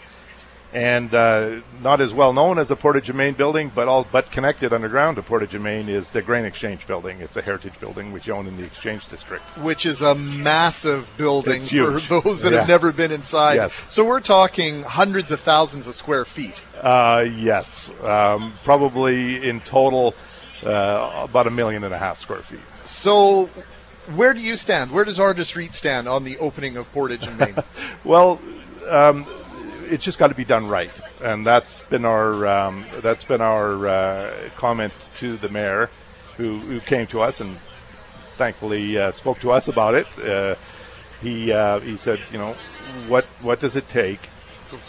And 0.73 1.13
uh, 1.13 1.59
not 1.81 2.01
as 2.01 2.11
well 2.13 2.33
known 2.33 2.57
as 2.57 2.69
the 2.69 2.75
Portage 2.75 3.09
and 3.09 3.17
Main 3.17 3.35
building, 3.35 3.71
but 3.75 3.87
all 3.87 4.07
but 4.11 4.31
connected 4.31 4.73
underground 4.73 5.17
to 5.17 5.21
Portage 5.21 5.53
and 5.53 5.63
Main 5.63 5.89
is 5.89 6.09
the 6.09 6.23
Grain 6.23 6.43
Exchange 6.45 6.87
building. 6.87 7.19
It's 7.19 7.37
a 7.37 7.41
heritage 7.43 7.79
building 7.79 8.13
which 8.13 8.25
you 8.25 8.33
own 8.33 8.47
in 8.47 8.57
the 8.57 8.63
Exchange 8.63 9.07
District. 9.09 9.43
Which 9.59 9.85
is 9.85 10.01
a 10.01 10.15
massive 10.15 11.07
building 11.17 11.61
It's 11.61 11.69
for 11.69 11.99
those 12.21 12.41
that 12.41 12.51
Yeah. 12.53 12.59
have 12.59 12.67
never 12.69 12.91
been 12.91 13.11
inside. 13.11 13.55
Yes. 13.55 13.83
So 13.89 14.03
we're 14.03 14.21
talking 14.21 14.81
hundreds 14.83 15.29
of 15.29 15.41
thousands 15.41 15.85
of 15.85 15.93
square 15.93 16.25
feet. 16.25 16.63
Uh, 16.81 17.25
yes, 17.35 17.91
um, 18.03 18.53
probably 18.63 19.47
in 19.47 19.59
total 19.59 20.15
uh, 20.65 21.25
about 21.29 21.47
a 21.47 21.51
million 21.51 21.83
and 21.83 21.93
a 21.93 21.97
half 21.97 22.19
square 22.19 22.41
feet. 22.43 22.59
So 22.85 23.49
where 24.15 24.33
do 24.33 24.39
you 24.39 24.55
stand? 24.55 24.91
Where 24.91 25.05
does 25.05 25.19
Artis 25.19 25.55
REIT 25.55 25.73
stand 25.73 26.07
on 26.07 26.23
the 26.23 26.37
opening 26.39 26.77
of 26.77 26.91
Portage 26.91 27.25
and 27.27 27.37
Main? 27.37 27.55
Well, 28.03 28.39
um, 28.89 29.27
it's 29.89 30.03
just 30.03 30.17
got 30.17 30.29
to 30.29 30.35
be 30.35 30.45
done 30.45 30.67
right, 30.67 30.99
and 31.21 31.45
that's 31.45 31.83
been 31.83 32.03
our 32.03 32.47
um, 32.47 32.85
that's 33.03 33.23
been 33.23 33.41
our 33.41 33.87
uh, 33.87 34.49
comment 34.57 34.93
to 35.17 35.37
the 35.37 35.49
mayor, 35.49 35.91
who, 36.37 36.57
who 36.59 36.79
came 36.79 37.05
to 37.07 37.21
us 37.21 37.41
and 37.41 37.59
thankfully 38.37 38.97
uh, 38.97 39.11
spoke 39.11 39.39
to 39.41 39.51
us 39.51 39.67
about 39.67 39.93
it. 39.93 40.07
Uh, 40.17 40.55
he 41.21 41.51
uh, 41.51 41.79
he 41.81 41.95
said, 41.95 42.19
you 42.31 42.39
know, 42.39 42.55
what 43.07 43.25
what 43.41 43.59
does 43.59 43.75
it 43.75 43.87
take 43.87 44.29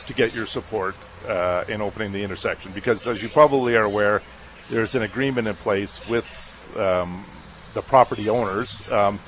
to 0.07 0.15
get 0.15 0.33
your 0.33 0.47
support 0.47 0.95
uh, 1.29 1.65
in 1.69 1.83
opening 1.83 2.13
the 2.13 2.23
intersection? 2.23 2.73
Because 2.73 3.07
as 3.07 3.23
you 3.23 3.29
probably 3.29 3.77
are 3.77 3.85
aware, 3.85 4.23
there's 4.71 4.95
an 4.95 5.03
agreement 5.03 5.49
in 5.49 5.57
place 5.57 6.01
with 6.09 6.27
um, 6.77 7.27
the 7.75 7.83
property 7.83 8.29
owners. 8.29 8.83
Um, 8.91 9.21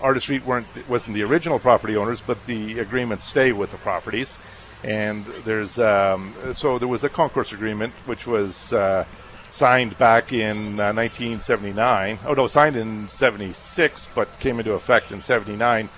Artis 0.00 0.28
REIT 0.28 0.44
weren't 0.46 0.66
wasn't 0.88 1.14
the 1.14 1.24
original 1.24 1.58
property 1.58 1.96
owners, 1.96 2.20
but 2.20 2.46
the 2.46 2.78
agreements 2.78 3.24
stay 3.24 3.52
with 3.52 3.70
the 3.70 3.78
properties. 3.78 4.38
And 4.84 5.26
there's 5.44 5.78
um, 5.78 6.34
so 6.52 6.78
there 6.78 6.88
was 6.88 7.02
a 7.02 7.08
concourse 7.08 7.52
agreement 7.52 7.92
which 8.06 8.26
was 8.26 8.72
uh, 8.72 9.04
signed 9.50 9.98
back 9.98 10.32
in 10.32 10.78
uh, 10.78 10.92
1979. 10.92 12.20
Oh 12.26 12.34
no, 12.34 12.46
signed 12.46 12.76
in 12.76 13.08
76, 13.08 14.08
but 14.14 14.38
came 14.38 14.58
into 14.58 14.72
effect 14.72 15.10
in 15.10 15.20
79. 15.20 15.88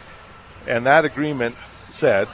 And 0.67 0.87
that 0.87 1.05
agreement 1.05 1.57
said 1.91 2.29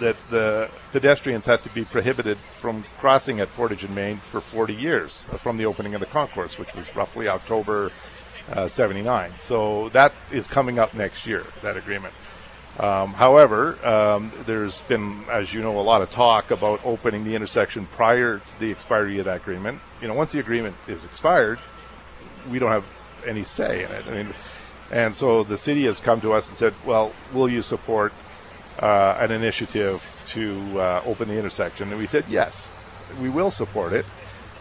that 0.00 0.16
the 0.30 0.70
pedestrians 0.92 1.44
had 1.44 1.62
to 1.62 1.68
be 1.70 1.84
prohibited 1.84 2.38
from 2.58 2.84
crossing 2.98 3.38
at 3.40 3.52
Portage 3.52 3.84
and 3.84 3.94
Main 3.94 4.18
for 4.18 4.40
40 4.40 4.74
years 4.74 5.24
from 5.38 5.58
the 5.58 5.66
opening 5.66 5.94
of 5.94 6.00
the 6.00 6.06
concourse, 6.06 6.58
which 6.58 6.74
was 6.74 6.94
roughly 6.96 7.28
October 7.28 7.90
uh, 8.52 8.68
79. 8.68 9.36
So 9.36 9.88
that 9.90 10.12
is 10.30 10.46
coming 10.46 10.78
up 10.78 10.94
next 10.94 11.26
year, 11.26 11.44
that 11.62 11.76
agreement. 11.76 12.14
Um, 12.78 13.12
however, 13.12 13.84
um, 13.86 14.32
there's 14.46 14.80
been, 14.82 15.24
as 15.30 15.52
you 15.52 15.60
know, 15.60 15.78
a 15.78 15.82
lot 15.82 16.02
of 16.02 16.10
talk 16.10 16.50
about 16.50 16.80
opening 16.84 17.24
the 17.24 17.34
intersection 17.34 17.86
prior 17.86 18.38
to 18.38 18.60
the 18.60 18.70
expiry 18.70 19.18
of 19.18 19.26
that 19.26 19.38
agreement. 19.38 19.80
You 20.00 20.08
know, 20.08 20.14
once 20.14 20.32
the 20.32 20.38
agreement 20.38 20.76
is 20.86 21.04
expired, 21.04 21.58
we 22.48 22.58
don't 22.58 22.70
have 22.70 22.84
any 23.26 23.44
say 23.44 23.84
in 23.84 23.90
it. 23.90 24.06
I 24.06 24.10
mean, 24.10 24.34
and 24.90 25.14
so 25.14 25.44
the 25.44 25.58
city 25.58 25.84
has 25.84 26.00
come 26.00 26.20
to 26.22 26.32
us 26.32 26.48
and 26.48 26.56
said, 26.56 26.74
"Well, 26.86 27.12
will 27.32 27.48
you 27.48 27.60
support 27.60 28.12
uh, 28.78 29.16
an 29.20 29.30
initiative 29.30 30.02
to 30.28 30.80
uh, 30.80 31.02
open 31.04 31.28
the 31.28 31.38
intersection?" 31.38 31.90
And 31.90 31.98
we 31.98 32.06
said, 32.06 32.24
"Yes, 32.28 32.70
we 33.20 33.28
will 33.28 33.50
support 33.50 33.92
it, 33.92 34.06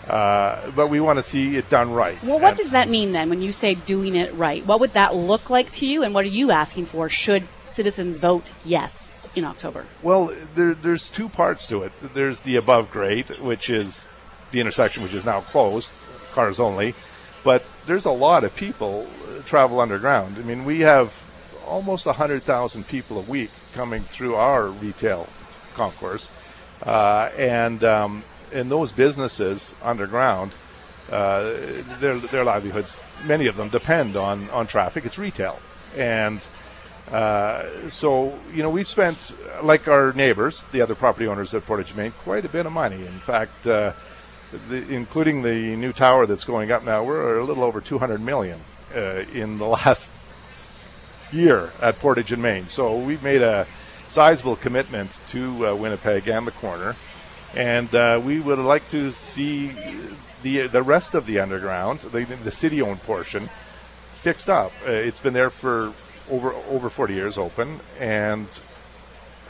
uh, 0.10 0.72
but 0.76 0.90
we 0.90 1.00
want 1.00 1.18
to 1.18 1.24
see 1.24 1.56
it 1.58 1.70
done 1.70 1.92
right." 1.92 2.22
Well, 2.24 2.40
what 2.40 2.50
And- 2.52 2.58
does 2.58 2.72
that 2.72 2.90
mean 2.90 3.12
then 3.12 3.30
when 3.30 3.42
you 3.42 3.52
say 3.52 3.76
doing 3.76 4.16
it 4.16 4.34
right? 4.36 4.66
What 4.66 4.80
would 4.80 4.94
that 4.94 5.16
look 5.16 5.50
like 5.50 5.72
to 5.74 5.86
you, 5.86 6.04
and 6.04 6.14
what 6.14 6.26
are 6.26 6.30
you 6.30 6.52
asking 6.52 6.88
for? 6.88 7.10
Should 7.10 7.48
citizens 7.66 8.20
vote 8.20 8.50
yes 8.66 9.12
in 9.36 9.46
October? 9.46 9.86
Well, 10.02 10.34
there, 10.56 10.74
there's 10.74 11.10
two 11.10 11.30
parts 11.30 11.68
to 11.68 11.84
it. 11.84 11.92
There's 12.14 12.42
the 12.42 12.56
above 12.56 12.92
grade, 12.92 13.30
which 13.40 13.70
is 13.70 14.04
the 14.52 14.60
intersection, 14.60 15.04
which 15.04 15.14
is 15.14 15.24
now 15.26 15.42
closed, 15.42 15.94
cars 16.34 16.60
only. 16.60 16.96
But 17.44 17.64
there's 17.86 18.06
a 18.06 18.12
lot 18.12 18.44
of 18.44 18.54
people 18.56 19.08
uh, 19.24 19.42
travel 19.44 19.80
underground. 19.80 20.38
I 20.38 20.42
mean, 20.42 20.66
we 20.66 20.82
have 20.82 21.14
almost 21.66 22.06
100,000 22.08 22.88
people 22.88 23.18
a 23.18 23.22
week 23.22 23.52
coming 23.74 24.04
through 24.04 24.36
our 24.36 24.68
retail 24.68 25.30
concourse. 25.76 26.32
Uh, 26.84 27.30
and, 27.38 27.84
um, 27.84 28.24
and 28.52 28.72
those 28.72 28.92
businesses 28.92 29.76
underground, 29.82 30.54
uh, 31.12 31.42
their, 32.00 32.18
their 32.20 32.44
livelihoods, 32.44 32.98
many 33.26 33.48
of 33.48 33.56
them 33.56 33.70
depend 33.70 34.16
on, 34.16 34.50
on 34.52 34.68
traffic. 34.68 35.06
It's 35.06 35.18
retail. 35.18 35.60
And 35.96 36.46
uh, 37.12 37.90
so, 37.90 38.38
you 38.54 38.62
know, 38.62 38.70
we've 38.70 38.88
spent, 38.88 39.34
like 39.64 39.88
our 39.88 40.14
neighbors, 40.14 40.66
the 40.72 40.82
other 40.82 40.96
property 40.96 41.28
owners 41.28 41.54
at 41.54 41.66
Portage 41.66 41.96
Main, 41.96 42.12
quite 42.12 42.46
a 42.46 42.50
bit 42.50 42.66
of 42.66 42.72
money. 42.72 43.06
In 43.06 43.20
fact, 43.22 43.66
uh, 43.66 43.94
the, 44.70 44.88
including 44.90 45.42
the 45.42 45.76
new 45.76 45.94
tower 45.94 46.26
that's 46.26 46.44
going 46.44 46.72
up 46.72 46.84
now, 46.84 47.04
we're 47.04 47.40
a 47.40 47.44
little 47.44 47.64
over 47.64 47.82
200 47.82 48.22
million 48.22 48.62
uh, 48.96 49.24
in 49.34 49.58
the 49.58 49.66
last 49.68 50.12
year 51.32 51.72
at 51.82 51.98
Portage 52.00 52.32
and 52.32 52.42
Main. 52.42 52.68
So 52.68 52.98
we've 52.98 53.24
made 53.24 53.42
a 53.42 53.68
sizable 54.08 54.56
commitment 54.56 55.20
to 55.30 55.68
uh, 55.68 55.76
Winnipeg 55.76 56.28
and 56.28 56.46
the 56.46 56.52
corner, 56.52 56.96
and 57.56 57.94
uh, 57.94 58.22
we 58.24 58.40
would 58.40 58.60
like 58.60 58.90
to 58.90 59.12
see 59.12 59.72
the 60.44 60.68
the 60.68 60.84
rest 60.84 61.16
of 61.16 61.26
the 61.26 61.40
underground, 61.40 62.02
the, 62.02 62.26
the 62.44 62.52
city-owned 62.52 63.02
portion, 63.04 63.50
fixed 64.14 64.50
up. 64.50 64.72
Uh, 64.86 64.92
it's 64.92 65.20
been 65.20 65.34
there 65.34 65.50
for 65.50 65.94
over 66.30 66.54
over 66.70 66.90
40 66.90 67.14
years 67.14 67.38
open, 67.38 67.80
and 68.00 68.62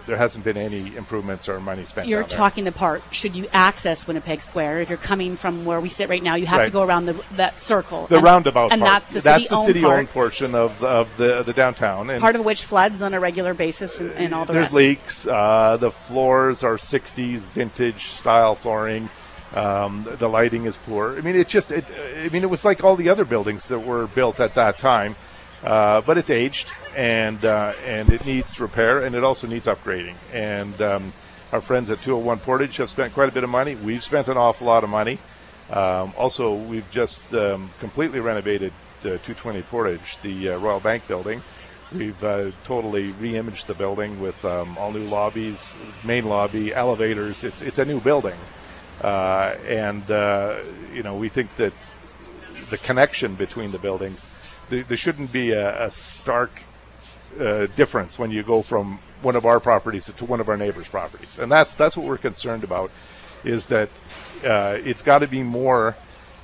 there 0.10 0.18
hasn't 0.18 0.44
been 0.44 0.58
any 0.58 0.96
improvements 0.96 1.48
or 1.48 1.60
money 1.60 1.86
spent. 1.86 2.08
You're 2.08 2.24
talking 2.24 2.64
the 2.64 2.72
part. 2.72 3.04
Should 3.12 3.36
you 3.36 3.48
access 3.54 4.08
Winnipeg 4.08 4.42
Square? 4.42 4.82
If 4.82 4.90
you're 4.90 4.98
coming 4.98 5.36
from 5.38 5.66
where 5.66 5.80
we 5.80 5.88
sit 5.88 6.10
right 6.10 6.24
now, 6.24 6.34
you 6.34 6.48
have 6.48 6.66
to 6.66 6.72
go 6.72 6.82
around 6.82 7.06
the, 7.06 7.24
that 7.36 7.60
circle. 7.60 8.08
the 8.08 8.16
and, 8.16 8.26
roundabout 8.26 8.74
and 8.74 8.82
part. 8.82 8.92
that's 8.92 9.12
the 9.12 9.22
that's 9.22 9.44
city-owned 9.44 9.68
the 9.68 9.74
city-owned 9.74 10.10
portion 10.10 10.56
of 10.56 10.84
of 10.84 11.16
the 11.18 11.44
the 11.44 11.54
downtown. 11.54 12.10
And 12.10 12.20
part 12.20 12.36
of 12.36 12.44
which 12.44 12.66
floods 12.66 13.04
on 13.04 13.14
a 13.14 13.20
regular 13.20 13.54
basis, 13.54 14.00
and, 14.00 14.12
and 14.14 14.34
all 14.34 14.46
the 14.46 14.54
there's 14.54 14.66
rest. 14.66 14.74
leaks. 14.74 15.28
Uh, 15.28 15.78
the 15.78 15.92
floors 15.92 16.64
are 16.64 16.76
60s 16.78 17.52
vintage 17.52 18.08
style 18.08 18.56
flooring. 18.56 19.10
Um, 19.54 20.08
the 20.18 20.28
lighting 20.28 20.66
is 20.66 20.78
poor. 20.78 21.18
I 21.18 21.22
mean, 21.22 21.36
it 21.36 21.48
just. 21.48 21.72
It, 21.72 21.86
I 22.18 22.30
mean, 22.30 22.42
it 22.42 22.50
was 22.50 22.66
like 22.66 22.84
all 22.84 22.96
the 22.96 23.10
other 23.10 23.26
buildings 23.26 23.68
that 23.68 23.80
were 23.80 24.08
built 24.08 24.40
at 24.40 24.56
that 24.56 24.80
time, 24.80 25.16
uh, 25.64 26.02
but 26.02 26.18
it's 26.18 26.30
aged 26.30 26.72
and 26.96 27.44
uh, 27.44 27.74
and 27.86 28.10
it 28.10 28.26
needs 28.26 28.60
repair 28.60 29.04
and 29.04 29.16
it 29.16 29.24
also 29.24 29.48
needs 29.48 29.68
upgrading. 29.68 30.16
And 30.32 30.82
um, 30.82 31.14
our 31.52 31.62
friends 31.62 31.92
at 31.92 32.02
201 32.02 32.40
Portage 32.40 32.78
have 32.78 32.90
spent 32.90 33.14
quite 33.14 33.30
a 33.30 33.32
bit 33.32 33.44
of 33.44 33.50
money. 33.50 33.76
We've 33.76 34.04
spent 34.04 34.28
an 34.28 34.38
awful 34.38 34.68
lot 34.68 34.84
of 34.84 34.90
money. 34.90 35.20
Um, 35.70 36.14
also, 36.18 36.56
we've 36.56 36.90
just 36.90 37.34
um, 37.34 37.72
completely 37.80 38.20
renovated 38.20 38.72
uh, 39.00 39.20
220 39.24 39.62
Portage, 39.64 40.18
the 40.22 40.50
uh, 40.50 40.58
Royal 40.58 40.80
Bank 40.80 41.08
building. 41.08 41.42
We've 41.94 42.24
uh, 42.24 42.52
totally 42.64 43.12
re-imaged 43.14 43.68
the 43.68 43.74
building 43.74 44.20
with 44.20 44.44
um, 44.46 44.78
all 44.78 44.92
new 44.92 45.06
lobbies, 45.06 45.76
main 46.04 46.26
lobby, 46.26 46.74
elevators. 46.74 47.44
It's 47.44 47.64
it's 47.64 47.80
a 47.80 47.86
new 47.86 48.00
building, 48.00 48.38
uh, 49.02 49.56
and 49.66 50.04
you 50.94 51.02
know 51.02 51.16
we 51.16 51.30
think 51.30 51.56
that 51.56 51.74
the 52.70 52.78
connection 52.78 53.36
between 53.36 53.72
the 53.72 53.80
buildings. 53.80 54.30
There, 54.70 54.98
shouldn't 54.98 55.32
be 55.32 55.52
a, 55.52 55.86
a 55.86 55.92
stark 55.92 56.52
uh, 57.40 57.68
difference 57.76 58.20
when 58.20 58.32
you 58.32 58.44
go 58.44 58.62
from 58.62 59.00
one 59.22 59.36
of 59.36 59.46
our 59.46 59.60
properties 59.60 60.12
to 60.16 60.26
one 60.26 60.40
of 60.40 60.50
our 60.50 60.58
neighbors' 60.58 60.88
properties, 60.88 61.40
and 61.40 61.52
that's 61.52 61.76
that's 61.76 61.98
what 61.98 62.06
we're 62.06 62.18
concerned 62.18 62.64
about. 62.64 62.92
Is 63.44 63.68
that 63.68 63.90
uh, 64.44 64.78
it's 64.84 65.02
got 65.02 65.20
to 65.20 65.28
be 65.28 65.44
more 65.44 65.96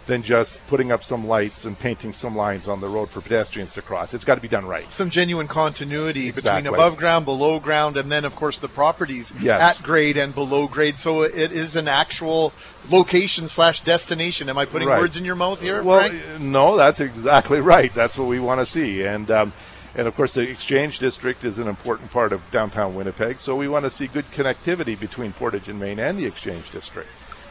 than 0.08 0.22
just 0.22 0.60
putting 0.68 0.92
up 0.92 1.04
some 1.04 1.26
lights 1.28 1.66
and 1.66 1.78
painting 1.80 2.14
some 2.14 2.36
lines 2.36 2.68
on 2.68 2.80
the 2.80 2.88
road 2.88 3.10
for 3.10 3.22
pedestrians 3.22 3.74
to 3.74 3.82
cross. 3.82 4.14
It's 4.14 4.24
got 4.26 4.36
to 4.36 4.42
be 4.42 4.48
done 4.48 4.66
right. 4.66 4.92
Some 4.92 5.10
genuine 5.10 5.48
continuity 5.48 6.30
Exactly. 6.30 6.62
between 6.62 6.74
above 6.76 6.98
ground, 6.98 7.26
below 7.26 7.60
ground, 7.60 7.98
and 7.98 8.12
then, 8.12 8.24
of 8.24 8.36
course, 8.36 8.60
the 8.60 8.68
properties 8.68 9.34
Yes. 9.40 9.80
at 9.80 9.84
grade 9.84 10.16
and 10.16 10.36
below 10.36 10.68
grade. 10.68 11.00
So 11.00 11.24
it 11.24 11.52
is 11.52 11.76
an 11.76 11.88
actual 11.88 12.54
location 12.90 13.48
slash 13.48 13.82
destination. 13.82 14.48
Am 14.48 14.58
I 14.60 14.66
putting 14.66 14.88
Right. 14.88 15.00
words 15.00 15.18
in 15.18 15.26
your 15.26 15.36
mouth 15.36 15.60
here, 15.60 15.82
Well, 15.82 16.08
Frank? 16.08 16.40
no, 16.40 16.78
that's 16.78 17.00
exactly 17.00 17.60
right. 17.60 17.92
That's 17.94 18.16
what 18.18 18.28
we 18.28 18.40
want 18.40 18.62
to 18.62 18.66
see, 18.68 19.02
and 19.04 19.32
um, 19.32 19.54
and 19.96 20.08
of 20.08 20.16
course 20.16 20.34
the 20.34 20.42
Exchange 20.42 21.00
District 21.00 21.44
is 21.44 21.58
an 21.58 21.68
important 21.68 22.12
part 22.12 22.32
of 22.32 22.52
downtown 22.52 22.94
Winnipeg. 22.94 23.40
So 23.40 23.56
we 23.56 23.68
want 23.68 23.86
to 23.86 23.90
see 23.90 24.06
good 24.06 24.30
connectivity 24.32 25.00
between 25.00 25.34
Portage 25.34 25.68
and 25.68 25.80
Main 25.80 25.98
and 26.00 26.20
the 26.20 26.26
Exchange 26.26 26.70
District. 26.72 27.10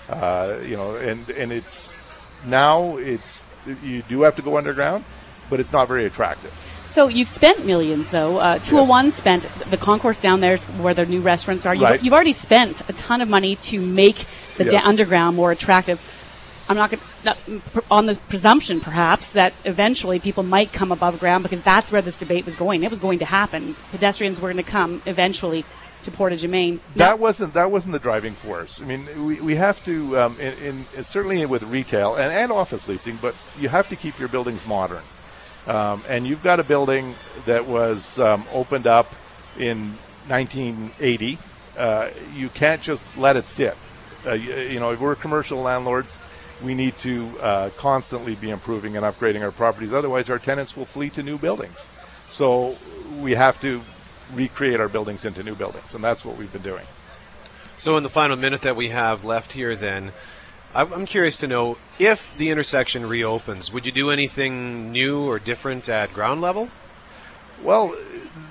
Uh, 0.09 0.59
you 0.63 0.77
know, 0.77 0.95
and 0.97 1.29
and 1.31 1.51
it's 1.51 1.91
now 2.47 2.97
it's 2.97 3.43
you 3.83 4.03
do 4.09 4.23
have 4.23 4.37
to 4.37 4.43
go 4.43 4.59
underground, 4.59 5.05
but 5.51 5.61
it's 5.61 5.73
not 5.73 5.89
very 5.89 6.05
attractive. 6.05 6.53
So 6.87 7.09
you've 7.09 7.29
spent 7.31 7.65
millions, 7.65 8.11
though. 8.11 8.39
Uh, 8.39 8.59
201 8.59 9.11
spent 9.11 9.49
the 9.71 9.77
concourse 9.77 10.19
down 10.19 10.41
there 10.41 10.55
is 10.55 10.65
where 10.65 10.95
the 10.95 11.07
new 11.07 11.21
restaurants 11.23 11.65
are. 11.67 11.75
You've, 11.75 11.83
Right. 11.83 12.03
you've 12.03 12.13
already 12.13 12.35
spent 12.35 12.83
a 12.89 12.93
ton 12.93 13.21
of 13.21 13.29
money 13.29 13.57
to 13.57 13.81
make 13.81 14.27
the 14.59 14.65
da- 14.65 14.81
underground 14.85 15.35
more 15.37 15.51
attractive. 15.51 15.99
I'm 16.69 16.77
not 16.77 16.91
going 16.91 17.03
to, 17.25 17.83
on 17.91 18.07
the 18.07 18.19
presumption, 18.29 18.81
perhaps, 18.81 19.31
that 19.33 19.53
eventually 19.65 20.19
people 20.19 20.43
might 20.43 20.73
come 20.73 20.93
above 20.93 21.19
ground 21.21 21.43
because 21.43 21.63
that's 21.63 21.91
where 21.91 22.01
this 22.01 22.17
debate 22.17 22.45
was 22.45 22.55
going. 22.55 22.85
It 22.85 22.91
was 22.91 23.01
going 23.01 23.19
to 23.19 23.25
happen. 23.27 23.77
Pedestrians 23.91 24.41
were 24.41 24.53
going 24.53 24.65
to 24.65 24.71
come 24.71 25.03
eventually 25.05 25.65
to 26.05 26.11
Portage 26.11 26.45
and 26.45 26.53
Main. 26.53 26.81
That 26.97 27.19
wasn't 27.19 27.55
that 27.55 27.71
wasn't 27.71 27.93
the 27.93 27.99
driving 27.99 28.35
force. 28.35 28.81
I 28.81 28.85
mean, 28.85 29.27
we, 29.27 29.41
we 29.41 29.55
have 29.57 29.83
to 29.85 30.19
um, 30.19 30.41
in, 30.41 30.87
in 30.95 31.05
certainly 31.05 31.45
with 31.47 31.63
retail 31.65 32.15
and, 32.15 32.33
and 32.33 32.53
office 32.53 32.89
leasing, 32.89 33.19
but 33.21 33.47
you 33.59 33.69
have 33.69 33.89
to 33.89 33.97
keep 33.97 34.19
your 34.19 34.29
buildings 34.29 34.65
modern. 34.67 35.03
Um, 35.67 36.05
and 36.09 36.27
you've 36.27 36.43
got 36.43 36.61
a 36.61 36.65
building 36.65 37.15
that 37.47 37.67
was 37.67 38.19
um, 38.19 38.45
opened 38.53 38.87
up 38.87 39.15
in 39.59 39.97
1980. 40.29 41.39
Uh, 41.77 42.11
you 42.35 42.49
can't 42.51 42.83
just 42.83 43.07
let 43.17 43.37
it 43.37 43.47
sit. 43.47 43.77
Uh, 44.27 44.33
you, 44.33 44.55
you 44.55 44.81
know, 44.81 44.91
if 44.91 45.01
we're 45.01 45.15
commercial 45.15 45.61
landlords, 45.61 46.19
we 46.63 46.75
need 46.75 46.97
to 46.99 47.39
uh, 47.41 47.71
constantly 47.77 48.35
be 48.35 48.51
improving 48.51 48.97
and 48.97 49.05
upgrading 49.05 49.43
our 49.43 49.51
properties. 49.51 49.93
Otherwise, 49.93 50.31
our 50.31 50.39
tenants 50.39 50.77
will 50.77 50.87
flee 50.87 51.11
to 51.11 51.23
new 51.23 51.39
buildings. 51.39 51.89
So 52.29 52.77
we 53.21 53.33
have 53.33 53.61
to 53.61 53.83
recreate 54.33 54.81
our 54.81 54.89
buildings 54.89 55.25
into 55.25 55.43
new 55.43 55.55
buildings, 55.55 55.95
and 55.95 56.03
that's 56.03 56.25
what 56.25 56.37
we've 56.37 56.53
been 56.53 56.63
doing. 56.63 56.87
So, 57.77 57.97
in 57.97 58.03
the 58.03 58.11
final 58.11 58.37
minute 58.37 58.63
that 58.63 58.77
we 58.77 58.91
have 58.91 59.25
left 59.25 59.53
here, 59.53 59.75
then, 59.75 60.13
I'm 60.75 60.93
I'm 60.93 61.07
curious 61.07 61.37
to 61.39 61.47
know 61.47 61.77
if 61.99 62.37
the 62.37 62.51
intersection 62.51 63.07
reopens, 63.07 63.73
would 63.73 63.87
you 63.87 63.93
do 63.93 64.11
anything 64.11 64.93
new 64.93 65.29
or 65.29 65.39
different 65.39 65.89
at 65.89 66.13
ground 66.13 66.41
level? 66.41 66.69
Well, 67.63 67.97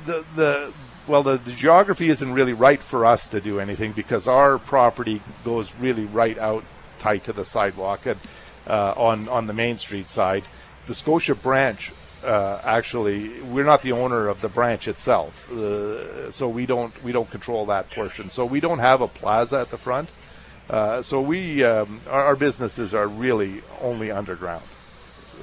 the 0.05 0.25
the 0.35 0.73
well 1.07 1.23
the, 1.23 1.37
the 1.37 1.51
geography 1.51 2.09
isn't 2.09 2.33
really 2.33 2.53
right 2.53 2.81
for 2.81 3.05
us 3.05 3.27
to 3.29 3.41
do 3.41 3.59
anything 3.59 3.91
because 3.91 4.27
our 4.27 4.57
property 4.57 5.21
goes 5.43 5.75
really 5.75 6.05
right 6.05 6.37
out 6.37 6.63
tight 6.99 7.23
to 7.25 7.33
the 7.33 7.43
sidewalk 7.43 8.05
and 8.05 8.19
uh, 8.67 8.93
on 8.95 9.27
on 9.27 9.47
the 9.47 9.53
Main 9.53 9.77
Street 9.77 10.09
side. 10.09 10.45
The 10.87 10.95
Scotia 10.95 11.35
branch 11.35 11.91
uh, 12.23 12.61
actually 12.63 13.41
we're 13.41 13.65
not 13.65 13.81
the 13.81 13.91
owner 13.91 14.27
of 14.27 14.41
the 14.41 14.49
branch 14.49 14.87
itself, 14.87 15.49
uh, 15.51 16.31
so 16.31 16.47
we 16.47 16.65
don't 16.65 16.93
we 17.03 17.11
don't 17.11 17.29
control 17.29 17.65
that 17.67 17.89
portion. 17.91 18.29
So 18.29 18.45
we 18.45 18.59
don't 18.59 18.79
have 18.79 19.01
a 19.01 19.07
plaza 19.07 19.59
at 19.59 19.69
the 19.69 19.77
front. 19.77 20.09
Uh, 20.69 21.01
so 21.01 21.21
we 21.21 21.63
um, 21.63 22.01
our, 22.09 22.23
our 22.25 22.35
businesses 22.35 22.93
are 22.93 23.07
really 23.07 23.61
only 23.81 24.11
underground 24.11 24.63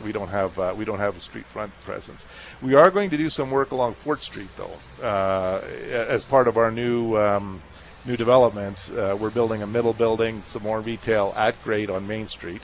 we 0.04 0.12
don't 0.12 0.28
have 0.28 0.58
uh, 0.58 0.74
we 0.76 0.84
don't 0.84 0.98
have 0.98 1.16
a 1.16 1.20
street 1.20 1.46
front 1.46 1.72
presence. 1.80 2.26
We 2.62 2.74
are 2.74 2.90
going 2.90 3.10
to 3.10 3.16
do 3.16 3.28
some 3.28 3.50
work 3.50 3.70
along 3.70 3.94
Fort 3.94 4.22
Street 4.22 4.50
though, 4.56 4.78
uh, 5.04 5.60
as 6.08 6.24
part 6.24 6.48
of 6.48 6.56
our 6.56 6.70
new 6.70 7.16
um, 7.16 7.62
new 8.04 8.16
development. 8.16 8.90
Uh, 8.90 9.16
we're 9.18 9.30
building 9.30 9.62
a 9.62 9.66
middle 9.66 9.92
building, 9.92 10.42
some 10.44 10.62
more 10.62 10.80
retail 10.80 11.32
at 11.36 11.62
grade 11.62 11.90
on 11.90 12.06
Main 12.06 12.26
Street, 12.26 12.62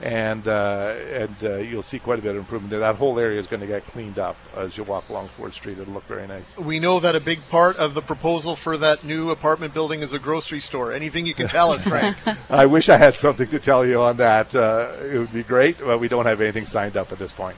and 0.00 0.48
uh, 0.48 0.94
and 1.12 1.36
uh, 1.42 1.56
you'll 1.56 1.82
see 1.82 1.98
quite 1.98 2.18
a 2.18 2.22
bit 2.22 2.30
of 2.30 2.36
improvement 2.36 2.70
there. 2.70 2.80
That 2.80 2.96
whole 2.96 3.18
area 3.18 3.38
is 3.38 3.46
going 3.46 3.60
to 3.60 3.66
get 3.66 3.86
cleaned 3.86 4.18
up 4.18 4.36
as 4.56 4.76
you 4.76 4.84
walk 4.84 5.08
along 5.08 5.28
Fort 5.36 5.52
Street. 5.54 5.78
It'll 5.78 5.92
look 5.92 6.06
very 6.06 6.26
nice. 6.26 6.56
We 6.56 6.80
know 6.80 7.00
that 7.00 7.14
a 7.14 7.20
big 7.20 7.40
part 7.50 7.76
of 7.76 7.94
the 7.94 8.02
proposal 8.02 8.56
for 8.56 8.78
that 8.78 9.04
new 9.04 9.30
apartment 9.30 9.74
building 9.74 10.00
is 10.00 10.12
a 10.12 10.18
grocery 10.18 10.60
store. 10.60 10.92
Anything 10.92 11.26
you 11.26 11.34
can 11.34 11.48
tell 11.48 11.70
us, 11.70 11.82
Frank? 11.82 12.16
I 12.50 12.66
wish 12.66 12.88
I 12.88 12.96
had 12.96 13.16
something 13.16 13.48
to 13.48 13.58
tell 13.58 13.84
you 13.84 14.00
on 14.00 14.16
that. 14.16 14.54
Uh, 14.54 14.96
it 15.02 15.18
would 15.18 15.32
be 15.32 15.42
great, 15.42 15.78
but 15.78 15.98
we 15.98 16.08
don't 16.08 16.26
have 16.26 16.40
anything 16.40 16.66
signed 16.66 16.96
up 16.96 17.12
at 17.12 17.18
this 17.18 17.32
point. 17.32 17.56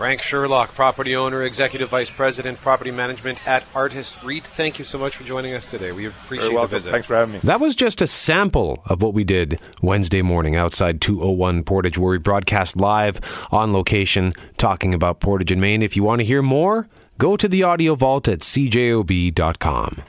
Frank 0.00 0.22
Sherlock, 0.22 0.72
property 0.72 1.14
owner, 1.14 1.42
executive 1.42 1.90
vice 1.90 2.08
president, 2.08 2.58
property 2.62 2.90
management 2.90 3.46
at 3.46 3.64
Artis 3.74 4.16
REIT. 4.24 4.46
Thank 4.46 4.78
you 4.78 4.84
so 4.86 4.96
much 4.96 5.14
for 5.14 5.24
joining 5.24 5.52
us 5.52 5.70
today. 5.70 5.92
We 5.92 6.06
appreciate 6.06 6.52
Very 6.52 6.62
the 6.62 6.66
visit. 6.68 6.90
Thanks 6.90 7.06
for 7.06 7.16
having 7.16 7.34
me. 7.34 7.40
That 7.40 7.60
was 7.60 7.74
just 7.74 8.00
a 8.00 8.06
sample 8.06 8.82
of 8.86 9.02
what 9.02 9.12
we 9.12 9.24
did 9.24 9.60
Wednesday 9.82 10.22
morning 10.22 10.56
outside 10.56 11.02
201 11.02 11.64
Portage, 11.64 11.98
where 11.98 12.12
we 12.12 12.18
broadcast 12.18 12.78
live 12.78 13.20
on 13.52 13.74
location 13.74 14.32
talking 14.56 14.94
about 14.94 15.20
Portage 15.20 15.52
and 15.52 15.60
Main. 15.60 15.82
If 15.82 15.96
you 15.96 16.02
want 16.02 16.20
to 16.20 16.24
hear 16.24 16.40
more, 16.40 16.88
go 17.18 17.36
to 17.36 17.46
the 17.46 17.62
audio 17.62 17.94
vault 17.94 18.26
at 18.26 18.38
cjob.com. 18.38 20.02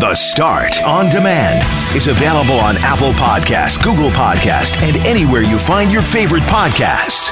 The 0.00 0.14
Start 0.14 0.82
on 0.84 1.10
Demand 1.10 1.94
is 1.94 2.06
available 2.06 2.58
on 2.60 2.76
Apple 2.78 3.12
Podcasts, 3.12 3.82
Google 3.84 4.08
Podcasts, 4.08 4.80
and 4.82 4.96
anywhere 5.06 5.42
you 5.42 5.58
find 5.58 5.92
your 5.92 6.00
favorite 6.00 6.44
podcasts. 6.44 7.30